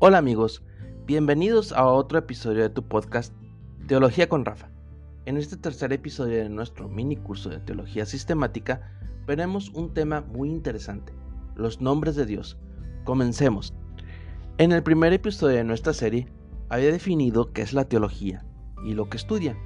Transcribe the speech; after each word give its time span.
Hola 0.00 0.18
amigos, 0.18 0.62
bienvenidos 1.06 1.72
a 1.72 1.84
otro 1.86 2.20
episodio 2.20 2.62
de 2.62 2.70
tu 2.70 2.84
podcast 2.84 3.34
Teología 3.88 4.28
con 4.28 4.44
Rafa. 4.44 4.70
En 5.26 5.36
este 5.36 5.56
tercer 5.56 5.92
episodio 5.92 6.38
de 6.38 6.48
nuestro 6.48 6.88
mini 6.88 7.16
curso 7.16 7.50
de 7.50 7.58
Teología 7.58 8.06
Sistemática 8.06 8.92
veremos 9.26 9.70
un 9.70 9.92
tema 9.92 10.20
muy 10.20 10.50
interesante, 10.50 11.12
los 11.56 11.80
nombres 11.80 12.14
de 12.14 12.26
Dios. 12.26 12.56
Comencemos. 13.04 13.74
En 14.58 14.70
el 14.70 14.82
primer 14.82 15.12
episodio 15.12 15.56
de 15.56 15.64
nuestra 15.64 15.92
serie 15.92 16.28
había 16.68 16.92
definido 16.92 17.52
qué 17.52 17.62
es 17.62 17.72
la 17.72 17.84
teología 17.84 18.44
y 18.84 18.94
lo 18.94 19.08
que 19.08 19.16
estudia. 19.16 19.56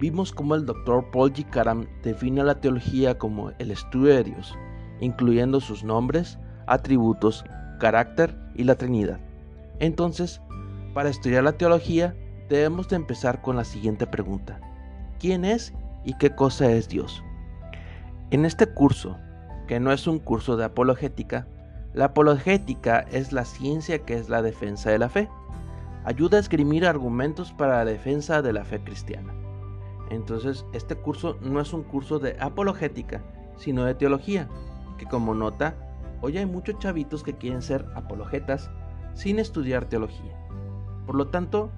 Vimos 0.00 0.32
cómo 0.32 0.54
el 0.54 0.66
doctor 0.66 1.10
Paul 1.12 1.32
G. 1.32 1.48
Karam 1.48 1.86
define 2.02 2.42
la 2.42 2.60
teología 2.60 3.18
como 3.18 3.52
el 3.58 3.70
estudio 3.70 4.14
de 4.14 4.24
Dios, 4.24 4.54
incluyendo 5.00 5.60
sus 5.60 5.84
nombres, 5.84 6.38
atributos, 6.70 7.44
carácter 7.80 8.34
y 8.54 8.64
la 8.64 8.76
Trinidad. 8.76 9.18
Entonces, 9.80 10.40
para 10.94 11.08
estudiar 11.08 11.44
la 11.44 11.52
teología, 11.52 12.14
debemos 12.48 12.88
de 12.88 12.96
empezar 12.96 13.42
con 13.42 13.56
la 13.56 13.64
siguiente 13.64 14.06
pregunta. 14.06 14.60
¿Quién 15.18 15.44
es 15.44 15.74
y 16.04 16.14
qué 16.14 16.30
cosa 16.30 16.70
es 16.70 16.88
Dios? 16.88 17.22
En 18.30 18.44
este 18.44 18.66
curso, 18.66 19.18
que 19.66 19.80
no 19.80 19.92
es 19.92 20.06
un 20.06 20.20
curso 20.20 20.56
de 20.56 20.64
apologética, 20.64 21.46
la 21.92 22.06
apologética 22.06 23.00
es 23.10 23.32
la 23.32 23.44
ciencia 23.44 23.98
que 23.98 24.14
es 24.14 24.28
la 24.28 24.42
defensa 24.42 24.90
de 24.90 24.98
la 24.98 25.08
fe. 25.08 25.28
Ayuda 26.04 26.36
a 26.36 26.40
esgrimir 26.40 26.86
argumentos 26.86 27.52
para 27.52 27.78
la 27.78 27.84
defensa 27.84 28.42
de 28.42 28.52
la 28.52 28.64
fe 28.64 28.80
cristiana. 28.80 29.34
Entonces, 30.08 30.64
este 30.72 30.94
curso 30.94 31.36
no 31.40 31.60
es 31.60 31.72
un 31.72 31.82
curso 31.82 32.20
de 32.20 32.36
apologética, 32.40 33.22
sino 33.56 33.84
de 33.84 33.94
teología, 33.94 34.48
que 34.98 35.06
como 35.06 35.34
nota, 35.34 35.74
hoy 36.20 36.38
hay 36.38 36.46
muchos 36.46 36.78
chavitos 36.78 37.22
que 37.22 37.36
quieren 37.36 37.62
ser 37.62 37.86
apologetas 37.94 38.70
sin 39.14 39.38
estudiar 39.38 39.86
teología. 39.86 40.36
Por 41.06 41.16
lo 41.16 41.28
tanto, 41.28 41.70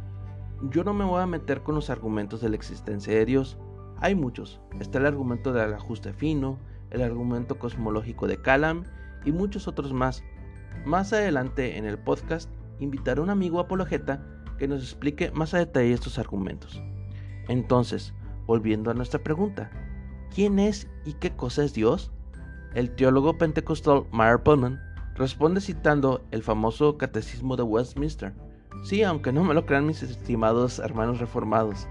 yo 0.71 0.85
no 0.85 0.95
me 0.95 1.05
voy 1.05 1.23
a 1.23 1.27
meter 1.27 1.63
con 1.63 1.75
los 1.75 1.91
argumentos 1.91 2.41
de 2.41 2.49
la 2.49 2.57
existencia 2.57 3.13
de 3.13 3.25
Dios. 3.25 3.59
Hay 3.99 4.15
muchos. 4.15 4.61
Está 4.79 4.99
el 4.99 5.07
argumento 5.07 5.53
del 5.53 5.75
ajuste 5.75 6.13
fino, 6.13 6.59
el 6.91 7.03
argumento 7.03 7.59
cosmológico 7.59 8.27
de 8.27 8.41
Calam 8.41 8.85
y 9.25 9.33
muchos 9.33 9.67
otros 9.67 9.93
más. 9.93 10.23
Más 10.85 11.13
adelante 11.13 11.79
en 11.79 11.85
el 11.85 11.99
podcast 11.99 12.51
invitaré 12.79 13.21
a 13.21 13.25
un 13.25 13.31
amigo 13.31 13.61
apologeta 13.61 14.25
que 14.59 14.69
nos 14.69 14.83
explique 14.83 15.31
más 15.33 15.55
a 15.55 15.59
detalle 15.59 15.93
estos 15.93 16.19
argumentos. 16.19 16.83
Entonces, 17.49 18.15
volviendo 18.47 18.91
a 18.91 18.95
nuestra 18.95 19.23
pregunta, 19.23 19.71
¿quién 20.35 20.59
es 20.59 20.89
y 21.05 21.15
qué 21.15 21.35
cosa 21.35 21.65
es 21.65 21.75
Dios? 21.75 22.13
El 22.75 22.91
teólogo 22.91 23.37
pentecostal 23.37 24.05
Meyer 24.13 24.43
Pullman 24.43 24.81
responde 25.15 25.61
citando 25.61 26.25
el 26.31 26.43
famoso 26.43 26.97
Catecismo 26.97 27.57
de 27.57 27.63
Westminster. 27.65 28.33
Sí, 28.83 29.03
aunque 29.03 29.31
no 29.31 29.45
me 29.45 29.53
lo 29.53 29.67
crean 29.67 29.87
mis 29.87 30.03
estimados 30.03 30.79
hermanos 30.79 31.21
reformados. 31.21 31.87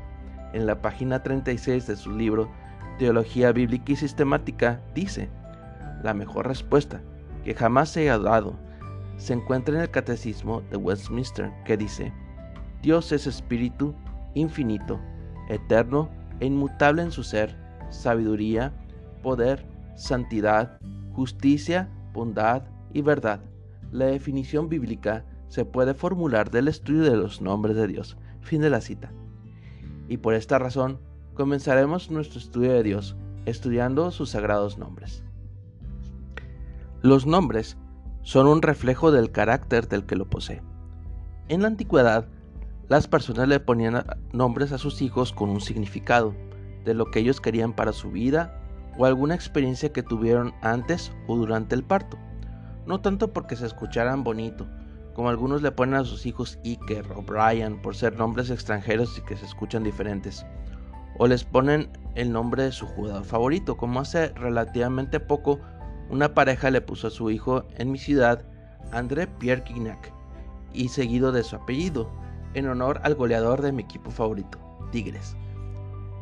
En 0.53 0.65
la 0.65 0.81
página 0.81 1.21
36 1.21 1.85
de 1.85 1.95
su 1.95 2.11
libro 2.11 2.49
Teología 2.97 3.51
Bíblica 3.51 3.91
y 3.91 3.95
Sistemática 3.95 4.81
dice, 4.95 5.29
la 6.03 6.15
mejor 6.15 6.47
respuesta 6.47 7.01
que 7.43 7.53
jamás 7.53 7.89
se 7.89 8.01
haya 8.01 8.17
dado 8.17 8.55
se 9.17 9.33
encuentra 9.33 9.75
en 9.75 9.81
el 9.81 9.91
Catecismo 9.91 10.61
de 10.71 10.77
Westminster 10.77 11.51
que 11.63 11.77
dice, 11.77 12.11
Dios 12.81 13.11
es 13.11 13.27
espíritu 13.27 13.93
infinito, 14.33 14.99
eterno 15.47 16.09
e 16.39 16.47
inmutable 16.47 17.03
en 17.03 17.11
su 17.11 17.23
ser, 17.23 17.55
sabiduría, 17.91 18.73
poder, 19.21 19.70
santidad, 19.95 20.79
justicia, 21.13 21.89
bondad, 22.13 22.63
y 22.93 23.01
verdad. 23.01 23.41
La 23.91 24.05
definición 24.05 24.69
bíblica 24.69 25.25
se 25.47 25.65
puede 25.65 25.93
formular 25.93 26.51
del 26.51 26.67
estudio 26.67 27.03
de 27.03 27.17
los 27.17 27.41
nombres 27.41 27.75
de 27.75 27.87
Dios. 27.87 28.17
Fin 28.41 28.61
de 28.61 28.69
la 28.69 28.81
cita. 28.81 29.11
Y 30.07 30.17
por 30.17 30.33
esta 30.33 30.59
razón, 30.59 30.99
comenzaremos 31.33 32.11
nuestro 32.11 32.39
estudio 32.39 32.73
de 32.73 32.83
Dios 32.83 33.15
estudiando 33.45 34.11
sus 34.11 34.29
sagrados 34.29 34.77
nombres. 34.77 35.23
Los 37.01 37.25
nombres 37.25 37.77
son 38.21 38.47
un 38.47 38.61
reflejo 38.61 39.11
del 39.11 39.31
carácter 39.31 39.87
del 39.87 40.05
que 40.05 40.15
lo 40.15 40.29
posee. 40.29 40.61
En 41.47 41.63
la 41.63 41.67
antigüedad, 41.67 42.27
las 42.87 43.07
personas 43.07 43.47
le 43.47 43.59
ponían 43.59 44.05
nombres 44.31 44.71
a 44.71 44.77
sus 44.77 45.01
hijos 45.01 45.33
con 45.33 45.49
un 45.49 45.61
significado, 45.61 46.35
de 46.85 46.93
lo 46.93 47.05
que 47.05 47.19
ellos 47.19 47.41
querían 47.41 47.73
para 47.73 47.93
su 47.93 48.11
vida 48.11 48.60
o 49.01 49.05
alguna 49.05 49.33
experiencia 49.33 49.91
que 49.91 50.03
tuvieron 50.03 50.53
antes 50.61 51.11
o 51.25 51.35
durante 51.35 51.73
el 51.73 51.83
parto 51.83 52.19
no 52.85 53.01
tanto 53.01 53.33
porque 53.33 53.55
se 53.55 53.65
escucharan 53.65 54.23
bonito, 54.23 54.67
como 55.15 55.29
algunos 55.29 55.61
le 55.61 55.71
ponen 55.71 55.95
a 55.95 56.05
sus 56.05 56.25
hijos 56.25 56.59
Iker 56.63 57.05
o 57.15 57.21
Brian 57.21 57.81
por 57.81 57.95
ser 57.95 58.15
nombres 58.15 58.49
extranjeros 58.49 59.17
y 59.17 59.21
que 59.21 59.37
se 59.37 59.45
escuchan 59.45 59.83
diferentes, 59.83 60.45
o 61.17 61.27
les 61.27 61.43
ponen 61.43 61.89
el 62.15 62.31
nombre 62.31 62.63
de 62.63 62.71
su 62.71 62.85
jugador 62.85 63.23
favorito, 63.23 63.77
como 63.77 63.99
hace 63.99 64.29
relativamente 64.29 65.19
poco 65.19 65.59
una 66.09 66.33
pareja 66.33 66.69
le 66.69 66.81
puso 66.81 67.07
a 67.07 67.11
su 67.11 67.31
hijo 67.31 67.63
en 67.77 67.91
mi 67.91 67.97
ciudad 67.97 68.43
André 68.91 69.27
Pierre 69.27 69.63
Guignac, 69.65 70.13
y 70.73 70.89
seguido 70.89 71.31
de 71.31 71.43
su 71.43 71.55
apellido, 71.55 72.09
en 72.53 72.67
honor 72.67 72.99
al 73.03 73.15
goleador 73.15 73.61
de 73.61 73.71
mi 73.71 73.83
equipo 73.83 74.11
favorito, 74.11 74.59
Tigres. 74.91 75.35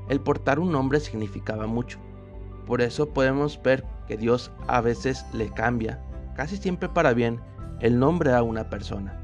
El 0.10 0.22
portar 0.22 0.60
un 0.60 0.72
nombre 0.72 1.00
significaba 1.00 1.66
mucho, 1.66 2.00
por 2.70 2.82
eso 2.82 3.10
podemos 3.10 3.62
ver 3.62 3.84
que 4.08 4.16
Dios 4.16 4.52
a 4.68 4.80
veces 4.80 5.26
le 5.34 5.50
cambia 5.50 6.00
casi 6.40 6.56
siempre 6.56 6.88
para 6.88 7.14
bien, 7.14 7.42
el 7.82 8.00
nombre 8.00 8.32
a 8.32 8.44
una 8.44 8.70
persona. 8.70 9.20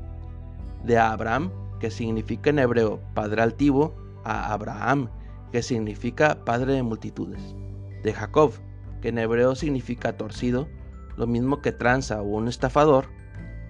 De 0.83 0.97
Abraham, 0.97 1.49
que 1.79 1.89
significa 1.89 2.49
en 2.49 2.59
hebreo 2.59 2.99
padre 3.13 3.41
altivo, 3.41 3.95
a 4.25 4.51
Abraham, 4.51 5.09
que 5.53 5.61
significa 5.61 6.43
padre 6.43 6.73
de 6.73 6.83
multitudes. 6.83 7.55
De 8.03 8.11
Jacob, 8.11 8.51
que 8.99 9.07
en 9.07 9.19
hebreo 9.19 9.55
significa 9.55 10.17
torcido, 10.17 10.67
lo 11.15 11.25
mismo 11.25 11.61
que 11.61 11.71
tranza 11.71 12.21
o 12.21 12.25
un 12.25 12.49
estafador, 12.49 13.05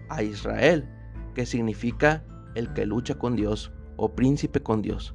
a 0.09 0.24
Israel, 0.24 0.90
que 1.35 1.46
significa 1.46 2.24
el 2.56 2.74
que 2.74 2.88
lucha 2.88 3.14
con 3.14 3.35
Dios 3.35 3.72
o 3.96 4.16
príncipe 4.16 4.64
con 4.64 4.81
Dios. 4.81 5.14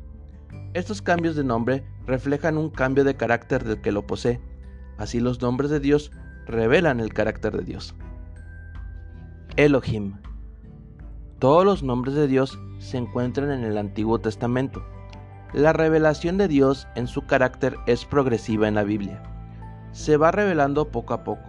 Estos 0.72 1.02
cambios 1.02 1.34
de 1.34 1.42
nombre 1.42 1.82
reflejan 2.06 2.58
un 2.58 2.70
cambio 2.70 3.02
de 3.02 3.16
carácter 3.16 3.64
del 3.64 3.80
que 3.80 3.90
lo 3.90 4.06
posee, 4.06 4.40
así 5.00 5.18
los 5.18 5.40
nombres 5.40 5.70
de 5.70 5.80
Dios 5.80 6.12
revelan 6.46 7.00
el 7.00 7.12
carácter 7.12 7.56
de 7.56 7.64
Dios. 7.64 7.94
Elohim. 9.56 10.14
Todos 11.38 11.64
los 11.64 11.82
nombres 11.82 12.14
de 12.14 12.28
Dios 12.28 12.60
se 12.78 12.98
encuentran 12.98 13.50
en 13.50 13.64
el 13.64 13.78
Antiguo 13.78 14.20
Testamento. 14.20 14.84
La 15.54 15.72
revelación 15.72 16.36
de 16.36 16.48
Dios 16.48 16.86
en 16.94 17.06
su 17.06 17.26
carácter 17.26 17.76
es 17.86 18.04
progresiva 18.04 18.68
en 18.68 18.74
la 18.74 18.84
Biblia. 18.84 19.22
Se 19.92 20.18
va 20.18 20.30
revelando 20.30 20.88
poco 20.88 21.14
a 21.14 21.24
poco. 21.24 21.48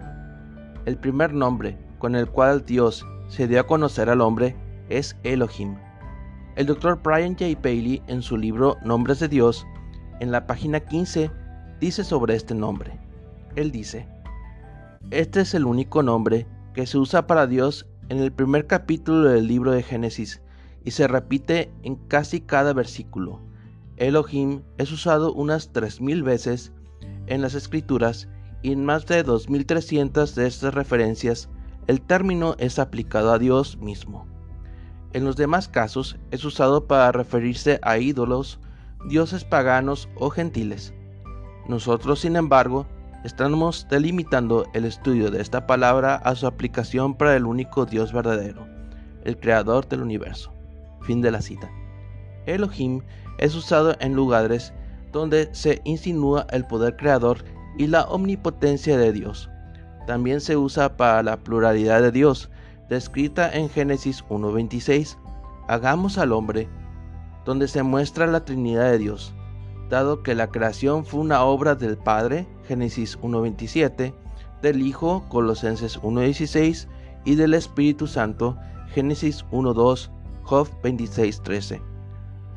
El 0.86 0.98
primer 0.98 1.34
nombre 1.34 1.78
con 2.00 2.16
el 2.16 2.28
cual 2.28 2.66
Dios 2.66 3.06
se 3.28 3.48
dio 3.48 3.60
a 3.60 3.68
conocer 3.68 4.10
al 4.10 4.22
hombre 4.22 4.56
es 4.90 5.16
Elohim. 5.24 5.76
El 6.56 6.68
doctor 6.68 7.02
Brian 7.04 7.38
J. 7.38 7.62
Paley 7.62 8.02
en 8.08 8.22
su 8.22 8.38
libro 8.38 8.78
Nombres 8.84 9.20
de 9.20 9.28
Dios, 9.28 9.68
en 10.22 10.32
la 10.32 10.48
página 10.48 10.80
15, 10.80 11.30
dice 11.80 12.04
sobre 12.04 12.36
este 12.36 12.56
nombre. 12.56 13.11
Él 13.56 13.72
dice, 13.72 14.08
Este 15.10 15.42
es 15.42 15.54
el 15.54 15.66
único 15.66 16.04
nombre 16.04 16.48
que 16.74 16.86
se 16.86 16.98
usa 16.98 17.28
para 17.28 17.48
Dios 17.48 17.88
en 18.10 18.20
el 18.20 18.32
primer 18.32 18.68
capítulo 18.68 19.30
del 19.30 19.48
libro 19.48 19.72
de 19.72 19.84
Génesis 19.84 20.42
y 20.84 20.92
se 20.92 21.08
repite 21.08 21.72
en 21.84 21.96
casi 21.96 22.42
cada 22.42 22.74
versículo. 22.74 23.42
Elohim 23.98 24.62
es 24.78 24.92
usado 24.92 25.34
unas 25.34 25.72
3.000 25.74 26.24
veces 26.24 26.74
en 27.28 27.42
las 27.42 27.54
escrituras 27.54 28.28
y 28.62 28.72
en 28.72 28.86
más 28.86 29.06
de 29.06 29.26
2.300 29.26 30.34
de 30.34 30.48
estas 30.48 30.74
referencias 30.74 31.50
el 31.88 32.02
término 32.02 32.56
es 32.58 32.80
aplicado 32.80 33.32
a 33.32 33.40
Dios 33.40 33.78
mismo. 33.78 34.28
En 35.14 35.26
los 35.26 35.36
demás 35.36 35.68
casos 35.68 36.18
es 36.32 36.46
usado 36.46 36.88
para 36.88 37.12
referirse 37.12 37.80
a 37.82 37.98
ídolos, 37.98 38.60
dioses 39.10 39.44
paganos 39.44 40.08
o 40.16 40.30
gentiles. 40.30 40.94
Nosotros, 41.68 42.20
sin 42.22 42.36
embargo, 42.36 42.88
Estamos 43.24 43.86
delimitando 43.88 44.66
el 44.74 44.84
estudio 44.84 45.30
de 45.30 45.42
esta 45.42 45.68
palabra 45.68 46.16
a 46.16 46.34
su 46.34 46.48
aplicación 46.48 47.14
para 47.14 47.36
el 47.36 47.46
único 47.46 47.86
Dios 47.86 48.12
verdadero, 48.12 48.66
el 49.24 49.38
creador 49.38 49.88
del 49.88 50.02
universo. 50.02 50.52
Fin 51.02 51.22
de 51.22 51.30
la 51.30 51.40
cita. 51.40 51.70
Elohim 52.48 53.04
es 53.38 53.54
usado 53.54 53.96
en 54.00 54.16
lugares 54.16 54.74
donde 55.12 55.54
se 55.54 55.82
insinúa 55.84 56.48
el 56.50 56.66
poder 56.66 56.96
creador 56.98 57.46
y 57.78 57.86
la 57.86 58.06
omnipotencia 58.06 58.98
de 58.98 59.12
Dios. 59.12 59.52
También 60.08 60.42
se 60.42 60.58
usa 60.58 60.98
para 60.98 61.22
la 61.22 61.38
pluralidad 61.38 62.02
de 62.02 62.12
Dios, 62.12 62.50
descrita 62.90 63.52
en 63.52 63.70
Génesis 63.70 64.26
1.26, 64.30 65.18
hagamos 65.68 66.18
al 66.18 66.32
hombre, 66.32 66.68
donde 67.46 67.68
se 67.68 67.84
muestra 67.84 68.26
la 68.26 68.44
Trinidad 68.46 68.90
de 68.90 68.98
Dios, 68.98 69.36
dado 69.92 70.24
que 70.24 70.34
la 70.34 70.48
creación 70.48 71.06
fue 71.06 71.20
una 71.20 71.44
obra 71.44 71.76
del 71.76 71.98
Padre, 71.98 72.48
Génesis 72.72 73.20
1.27, 73.20 74.14
del 74.62 74.82
Hijo, 74.82 75.26
Colosenses 75.28 76.02
1.16, 76.02 76.88
y 77.26 77.36
del 77.36 77.54
Espíritu 77.54 78.08
Santo, 78.08 78.58
Génesis 78.94 79.46
1.2, 79.52 80.10
Job 80.44 80.70
26.13. 80.82 81.82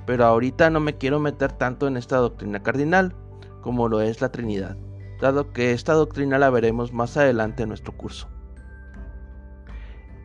Pero 0.07 0.25
ahorita 0.25 0.71
no 0.71 0.79
me 0.79 0.97
quiero 0.97 1.19
meter 1.19 1.51
tanto 1.51 1.89
en 1.89 1.97
esta 1.97 2.19
doctrina 2.19 2.63
cardinal 2.63 3.13
como 3.61 3.89
lo 3.89 4.03
es 4.03 4.21
la 4.21 4.29
Trinidad, 4.29 4.77
dado 5.21 5.53
que 5.53 5.73
esta 5.73 5.95
doctrina 5.95 6.39
la 6.39 6.49
veremos 6.49 6.93
más 6.93 7.17
adelante 7.17 7.65
en 7.65 7.71
nuestro 7.71 7.97
curso. 7.97 8.29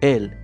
Él. 0.01 0.37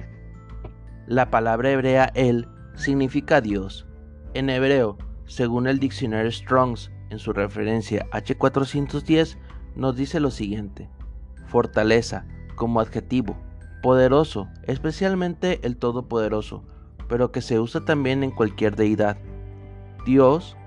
La 1.05 1.29
palabra 1.29 1.69
hebrea 1.69 2.11
él 2.15 2.47
significa 2.73 3.41
Dios. 3.41 3.85
En 4.33 4.49
hebreo, 4.49 4.97
según 5.27 5.67
el 5.67 5.77
diccionario 5.77 6.31
Strongs, 6.31 6.89
en 7.09 7.19
su 7.19 7.33
referencia 7.33 8.07
H410, 8.11 9.37
nos 9.75 9.95
dice 9.95 10.19
lo 10.19 10.31
siguiente. 10.31 10.89
Fortaleza, 11.47 12.25
como 12.55 12.79
adjetivo, 12.79 13.37
poderoso, 13.81 14.47
especialmente 14.63 15.59
el 15.63 15.77
Todopoderoso, 15.77 16.63
pero 17.07 17.31
que 17.31 17.41
se 17.41 17.59
usa 17.59 17.85
también 17.85 18.23
en 18.23 18.31
cualquier 18.31 18.75
deidad. 18.75 19.17
Dios, 20.05 20.57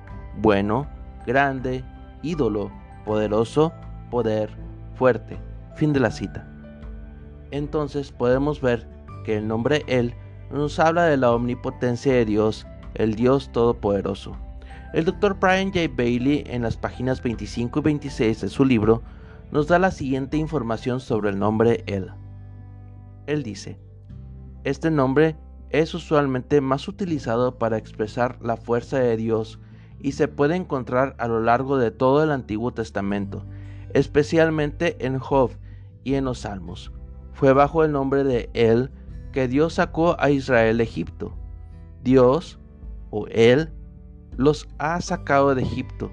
bueno, 0.40 0.88
grande, 1.26 1.84
ídolo, 2.22 2.70
poderoso, 3.04 3.72
poder, 4.10 4.50
fuerte. 4.94 5.38
Fin 5.74 5.92
de 5.92 6.00
la 6.00 6.10
cita. 6.10 6.48
Entonces 7.50 8.12
podemos 8.12 8.60
ver 8.60 8.88
que 9.24 9.36
el 9.36 9.48
nombre 9.48 9.84
Él 9.86 10.14
nos 10.50 10.78
habla 10.78 11.04
de 11.04 11.16
la 11.16 11.32
omnipotencia 11.32 12.12
de 12.12 12.24
Dios, 12.24 12.66
el 12.94 13.14
Dios 13.14 13.50
Todopoderoso. 13.52 14.36
El 14.94 15.04
Dr. 15.04 15.34
Brian 15.38 15.70
J. 15.70 15.80
Bailey 15.94 16.44
en 16.46 16.62
las 16.62 16.78
páginas 16.78 17.22
25 17.22 17.80
y 17.80 17.82
26 17.82 18.40
de 18.40 18.48
su 18.48 18.64
libro 18.64 19.02
nos 19.50 19.68
da 19.68 19.78
la 19.78 19.90
siguiente 19.90 20.38
información 20.38 21.00
sobre 21.00 21.28
el 21.28 21.38
nombre 21.38 21.84
Él. 21.86 22.10
Él 23.26 23.42
dice, 23.42 23.78
este 24.64 24.90
nombre 24.90 25.36
es 25.68 25.92
usualmente 25.92 26.62
más 26.62 26.88
utilizado 26.88 27.58
para 27.58 27.76
expresar 27.76 28.38
la 28.40 28.56
fuerza 28.56 28.98
de 28.98 29.18
Dios 29.18 29.60
y 30.00 30.12
se 30.12 30.26
puede 30.26 30.56
encontrar 30.56 31.14
a 31.18 31.28
lo 31.28 31.40
largo 31.40 31.76
de 31.76 31.90
todo 31.90 32.22
el 32.22 32.30
Antiguo 32.30 32.72
Testamento, 32.72 33.44
especialmente 33.92 35.04
en 35.04 35.18
Job 35.18 35.50
y 36.02 36.14
en 36.14 36.24
los 36.24 36.40
Salmos. 36.40 36.92
Fue 37.34 37.52
bajo 37.52 37.84
el 37.84 37.92
nombre 37.92 38.24
de 38.24 38.48
Él 38.54 38.90
que 39.32 39.48
Dios 39.48 39.74
sacó 39.74 40.16
a 40.18 40.30
Israel 40.30 40.78
de 40.78 40.84
Egipto. 40.84 41.36
Dios, 42.02 42.58
o 43.10 43.26
Él, 43.26 43.70
los 44.38 44.68
ha 44.78 45.00
sacado 45.00 45.54
de 45.54 45.62
Egipto. 45.62 46.10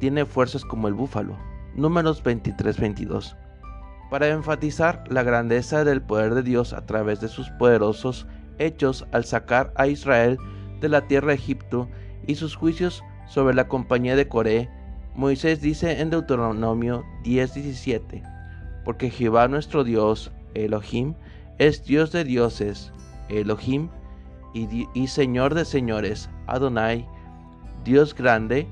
Tiene 0.00 0.24
fuerzas 0.24 0.64
como 0.64 0.88
el 0.88 0.94
búfalo. 0.94 1.36
Números 1.76 2.24
23-22. 2.24 3.36
Para 4.10 4.28
enfatizar 4.28 5.04
la 5.08 5.22
grandeza 5.22 5.84
del 5.84 6.02
poder 6.02 6.34
de 6.34 6.42
Dios 6.42 6.72
a 6.72 6.86
través 6.86 7.20
de 7.20 7.28
sus 7.28 7.50
poderosos 7.50 8.26
hechos 8.58 9.06
al 9.12 9.24
sacar 9.24 9.72
a 9.76 9.86
Israel 9.86 10.38
de 10.80 10.88
la 10.88 11.06
tierra 11.06 11.28
de 11.28 11.34
Egipto 11.34 11.88
y 12.26 12.36
sus 12.36 12.56
juicios 12.56 13.04
sobre 13.26 13.54
la 13.54 13.68
compañía 13.68 14.16
de 14.16 14.26
Coré, 14.26 14.70
Moisés 15.14 15.60
dice 15.60 16.00
en 16.00 16.08
Deuteronomio 16.08 17.04
10:17, 17.22 18.22
porque 18.84 19.10
Jehová 19.10 19.46
nuestro 19.46 19.84
Dios, 19.84 20.32
Elohim, 20.54 21.14
es 21.58 21.84
Dios 21.84 22.12
de 22.12 22.24
dioses, 22.24 22.92
Elohim, 23.28 23.90
y, 24.54 24.88
y 24.94 25.06
Señor 25.08 25.54
de 25.54 25.66
señores, 25.66 26.30
Adonai, 26.46 27.06
Dios 27.84 28.14
grande, 28.14 28.66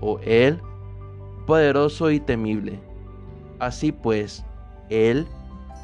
o 0.00 0.18
Él, 0.20 0.60
poderoso 1.46 2.10
y 2.10 2.20
temible. 2.20 2.80
Así 3.58 3.92
pues, 3.92 4.44
Él 4.90 5.26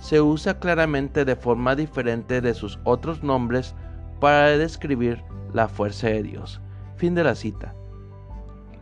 se 0.00 0.20
usa 0.20 0.58
claramente 0.58 1.24
de 1.24 1.36
forma 1.36 1.76
diferente 1.76 2.40
de 2.40 2.54
sus 2.54 2.78
otros 2.84 3.22
nombres 3.22 3.74
para 4.20 4.56
describir 4.56 5.22
la 5.52 5.68
fuerza 5.68 6.08
de 6.08 6.22
Dios. 6.22 6.60
Fin 6.96 7.14
de 7.14 7.24
la 7.24 7.34
cita. 7.34 7.74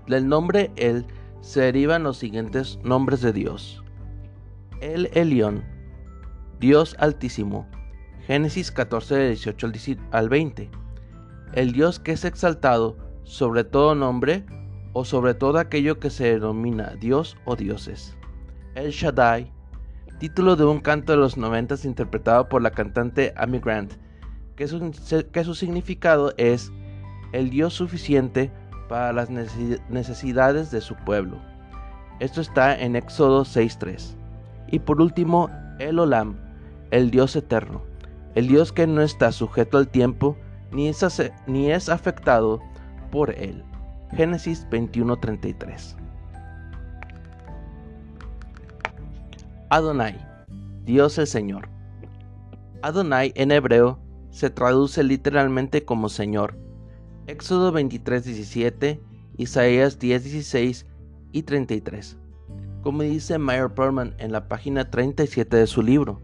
Del 0.07 0.29
nombre 0.29 0.71
El 0.77 1.07
se 1.41 1.61
derivan 1.61 2.03
los 2.03 2.19
siguientes 2.19 2.79
nombres 2.83 3.21
de 3.21 3.33
Dios. 3.33 3.83
El 4.81 5.11
Elión, 5.15 5.65
Dios 6.61 6.97
Altísimo, 6.99 7.67
Génesis 8.27 8.71
14, 8.71 9.29
18 9.29 9.67
al 10.11 10.29
20. 10.29 10.71
El 11.53 11.73
Dios 11.73 11.99
que 11.99 12.13
es 12.13 12.25
exaltado 12.25 12.97
sobre 13.29 13.63
todo 13.63 13.95
nombre 13.95 14.43
o 14.95 15.05
sobre 15.05 15.35
todo 15.35 15.59
aquello 15.59 16.01
que 16.01 16.09
se 16.09 16.33
denomina 16.33 16.95
Dios 16.99 17.37
o 17.45 17.57
dioses. 17.57 18.17
El 18.75 18.91
Shaddai, 18.91 19.53
título 20.19 20.57
de 20.57 20.65
un 20.65 20.81
canto 20.81 21.13
de 21.13 21.19
los 21.19 21.37
noventas 21.37 21.85
interpretado 21.85 22.49
por 22.49 22.63
la 22.63 22.71
cantante 22.71 23.35
Amy 23.37 23.59
Grant, 23.59 23.93
que 24.57 24.67
su, 24.67 24.93
que 25.31 25.45
su 25.45 25.55
significado 25.55 26.33
es 26.39 26.73
el 27.33 27.51
Dios 27.51 27.75
suficiente 27.75 28.51
para 28.89 29.13
las 29.13 29.29
necesidades 29.29 30.71
de 30.71 30.81
su 30.81 30.97
pueblo. 30.97 31.39
Esto 32.21 32.41
está 32.41 32.81
en 32.81 32.97
Éxodo 32.97 33.45
6.3. 33.45 34.17
Y 34.69 34.79
por 34.79 35.03
último, 35.03 35.51
el 35.79 35.99
Olam, 35.99 36.39
el 36.91 37.11
Dios 37.11 37.37
eterno, 37.37 37.83
el 38.35 38.49
Dios 38.49 38.73
que 38.73 38.87
no 38.87 39.03
está 39.03 39.33
sujeto 39.33 39.77
al 39.77 39.89
tiempo 39.89 40.39
ni 40.73 40.89
es, 40.89 41.05
ni 41.47 41.71
es 41.71 41.91
afectado 41.91 42.61
por 43.11 43.31
él. 43.31 43.63
Génesis 44.13 44.67
21:33. 44.71 45.97
Adonai, 49.71 50.17
Dios 50.85 51.19
el 51.19 51.27
Señor. 51.27 51.69
Adonai 52.83 53.33
en 53.35 53.53
hebreo 53.53 53.99
se 54.31 54.51
traduce 54.51 55.03
literalmente 55.03 55.85
como 55.85 56.09
Señor. 56.09 56.57
Éxodo 57.27 57.73
23:17, 57.73 59.01
Isaías 59.37 59.99
10:16 59.99 60.87
y 61.33 61.43
33. 61.43 62.17
Como 62.83 63.03
dice 63.03 63.39
Meyer 63.39 63.69
Perman 63.69 64.15
en 64.19 64.33
la 64.33 64.49
página 64.49 64.89
37 64.89 65.57
de 65.57 65.67
su 65.67 65.83
libro, 65.83 66.21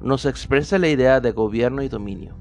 nos 0.00 0.24
expresa 0.24 0.78
la 0.78 0.88
idea 0.88 1.20
de 1.20 1.32
gobierno 1.32 1.82
y 1.82 1.88
dominio. 1.88 2.36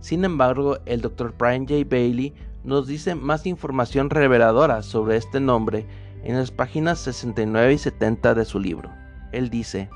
Sin 0.00 0.24
embargo, 0.24 0.78
el 0.86 1.00
Dr. 1.00 1.34
Brian 1.38 1.66
J. 1.66 1.84
Bailey 1.88 2.34
nos 2.66 2.88
dice 2.88 3.14
más 3.14 3.46
información 3.46 4.10
reveladora 4.10 4.82
sobre 4.82 5.16
este 5.16 5.40
nombre 5.40 5.86
en 6.24 6.36
las 6.36 6.50
páginas 6.50 6.98
69 6.98 7.74
y 7.74 7.78
70 7.78 8.34
de 8.34 8.44
su 8.44 8.58
libro. 8.58 8.90
Él 9.32 9.48
dice, 9.48 9.88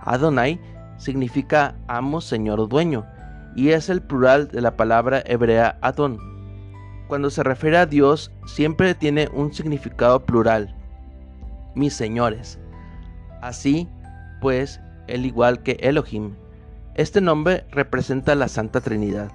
Adonai 0.00 0.60
significa 0.98 1.76
amo, 1.86 2.20
señor 2.20 2.58
o 2.58 2.66
dueño, 2.66 3.06
y 3.54 3.70
es 3.70 3.88
el 3.88 4.02
plural 4.02 4.48
de 4.48 4.60
la 4.60 4.76
palabra 4.76 5.22
hebrea 5.24 5.78
Adon. 5.80 6.18
Cuando 7.06 7.30
se 7.30 7.44
refiere 7.44 7.78
a 7.78 7.86
Dios, 7.86 8.32
siempre 8.46 8.94
tiene 8.94 9.28
un 9.32 9.54
significado 9.54 10.26
plural, 10.26 10.74
mis 11.76 11.94
señores. 11.94 12.58
Así, 13.40 13.88
pues, 14.40 14.80
el 15.06 15.24
igual 15.24 15.62
que 15.62 15.78
Elohim. 15.80 16.34
Este 16.96 17.20
nombre 17.20 17.64
representa 17.70 18.34
la 18.34 18.48
Santa 18.48 18.80
Trinidad. 18.80 19.30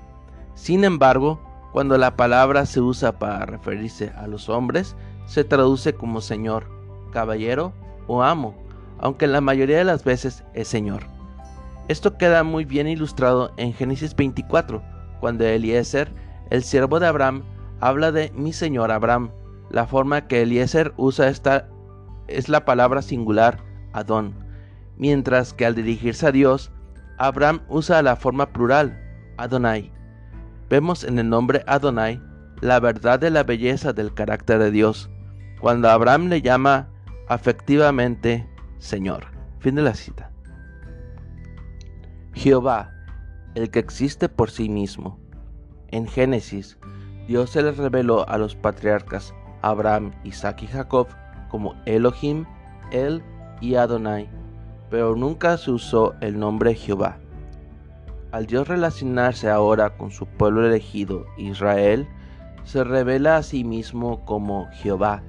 Sin 0.54 0.84
embargo, 0.84 1.40
cuando 1.74 1.98
la 1.98 2.16
palabra 2.16 2.68
se 2.68 2.80
usa 2.80 3.18
para 3.18 3.48
referirse 3.48 4.14
a 4.16 4.28
los 4.28 4.48
hombres, 4.48 4.96
se 5.26 5.44
traduce 5.44 5.96
como 5.96 6.22
Señor, 6.22 6.70
caballero 7.12 7.74
o 8.06 8.22
amo, 8.22 8.56
aunque 9.00 9.26
la 9.26 9.42
mayoría 9.42 9.80
de 9.80 9.84
las 9.84 10.04
veces 10.04 10.44
es 10.54 10.68
Señor. 10.68 11.04
Esto 11.88 12.16
queda 12.18 12.44
muy 12.44 12.64
bien 12.64 12.88
ilustrado 12.88 13.52
en 13.58 13.74
Génesis 13.74 14.16
24, 14.16 14.84
cuando 15.20 15.46
Eliezer, 15.46 16.14
el 16.52 16.64
siervo 16.64 17.00
de 17.00 17.08
Abraham, 17.08 17.44
habla 17.82 18.12
de 18.12 18.32
mi 18.36 18.54
Señor 18.54 18.92
Abraham. 18.92 19.32
La 19.72 19.88
forma 19.88 20.28
que 20.28 20.44
Eliezer 20.44 20.94
usa 20.96 21.28
esta 21.28 21.68
es 22.28 22.50
la 22.50 22.66
palabra 22.66 23.02
singular 23.02 23.58
Adón, 23.94 24.36
mientras 24.96 25.54
que 25.54 25.66
al 25.66 25.74
dirigirse 25.74 26.28
a 26.28 26.32
Dios, 26.32 26.72
Abraham 27.18 27.62
usa 27.68 28.04
la 28.04 28.16
forma 28.16 28.54
plural 28.54 29.00
Adonai. 29.38 29.92
Vemos 30.70 31.04
en 31.04 31.20
el 31.20 31.30
nombre 31.30 31.64
Adonai 31.68 32.22
la 32.62 32.80
verdad 32.80 33.20
de 33.20 33.30
la 33.30 33.44
belleza 33.44 33.92
del 33.92 34.14
carácter 34.14 34.58
de 34.58 34.72
Dios, 34.72 35.10
cuando 35.60 35.90
Abraham 35.90 36.28
le 36.28 36.42
llama 36.42 36.88
afectivamente 37.28 38.50
Señor. 38.80 39.26
Fin 39.60 39.76
de 39.76 39.82
la 39.82 39.94
cita. 39.94 40.32
Jehová, 42.34 42.92
el 43.56 43.70
que 43.70 43.80
existe 43.80 44.30
por 44.30 44.50
sí 44.50 44.70
mismo. 44.70 45.20
En 45.90 46.08
Génesis, 46.08 46.78
Dios 47.28 47.50
se 47.50 47.62
le 47.62 47.72
reveló 47.72 48.28
a 48.28 48.38
los 48.38 48.56
patriarcas 48.56 49.34
Abraham, 49.62 50.12
Isaac 50.24 50.64
y 50.64 50.68
Jacob 50.68 51.08
como 51.50 51.76
Elohim, 51.86 52.46
El 52.92 53.22
y 53.62 53.76
Adonai, 53.76 54.30
pero 54.90 55.16
nunca 55.16 55.58
se 55.58 55.72
usó 55.72 56.16
el 56.20 56.40
nombre 56.40 56.76
Jehová. 56.76 57.18
Al 58.34 58.48
Dios 58.48 58.68
relacionarse 58.68 59.48
ahora 59.48 59.96
con 59.96 60.10
su 60.10 60.26
pueblo 60.26 60.66
elegido, 60.66 61.28
Israel, 61.38 62.08
se 62.64 62.84
revela 62.84 63.38
a 63.38 63.44
sí 63.44 63.64
mismo 63.64 64.26
como 64.26 64.68
Jehová. 64.72 65.22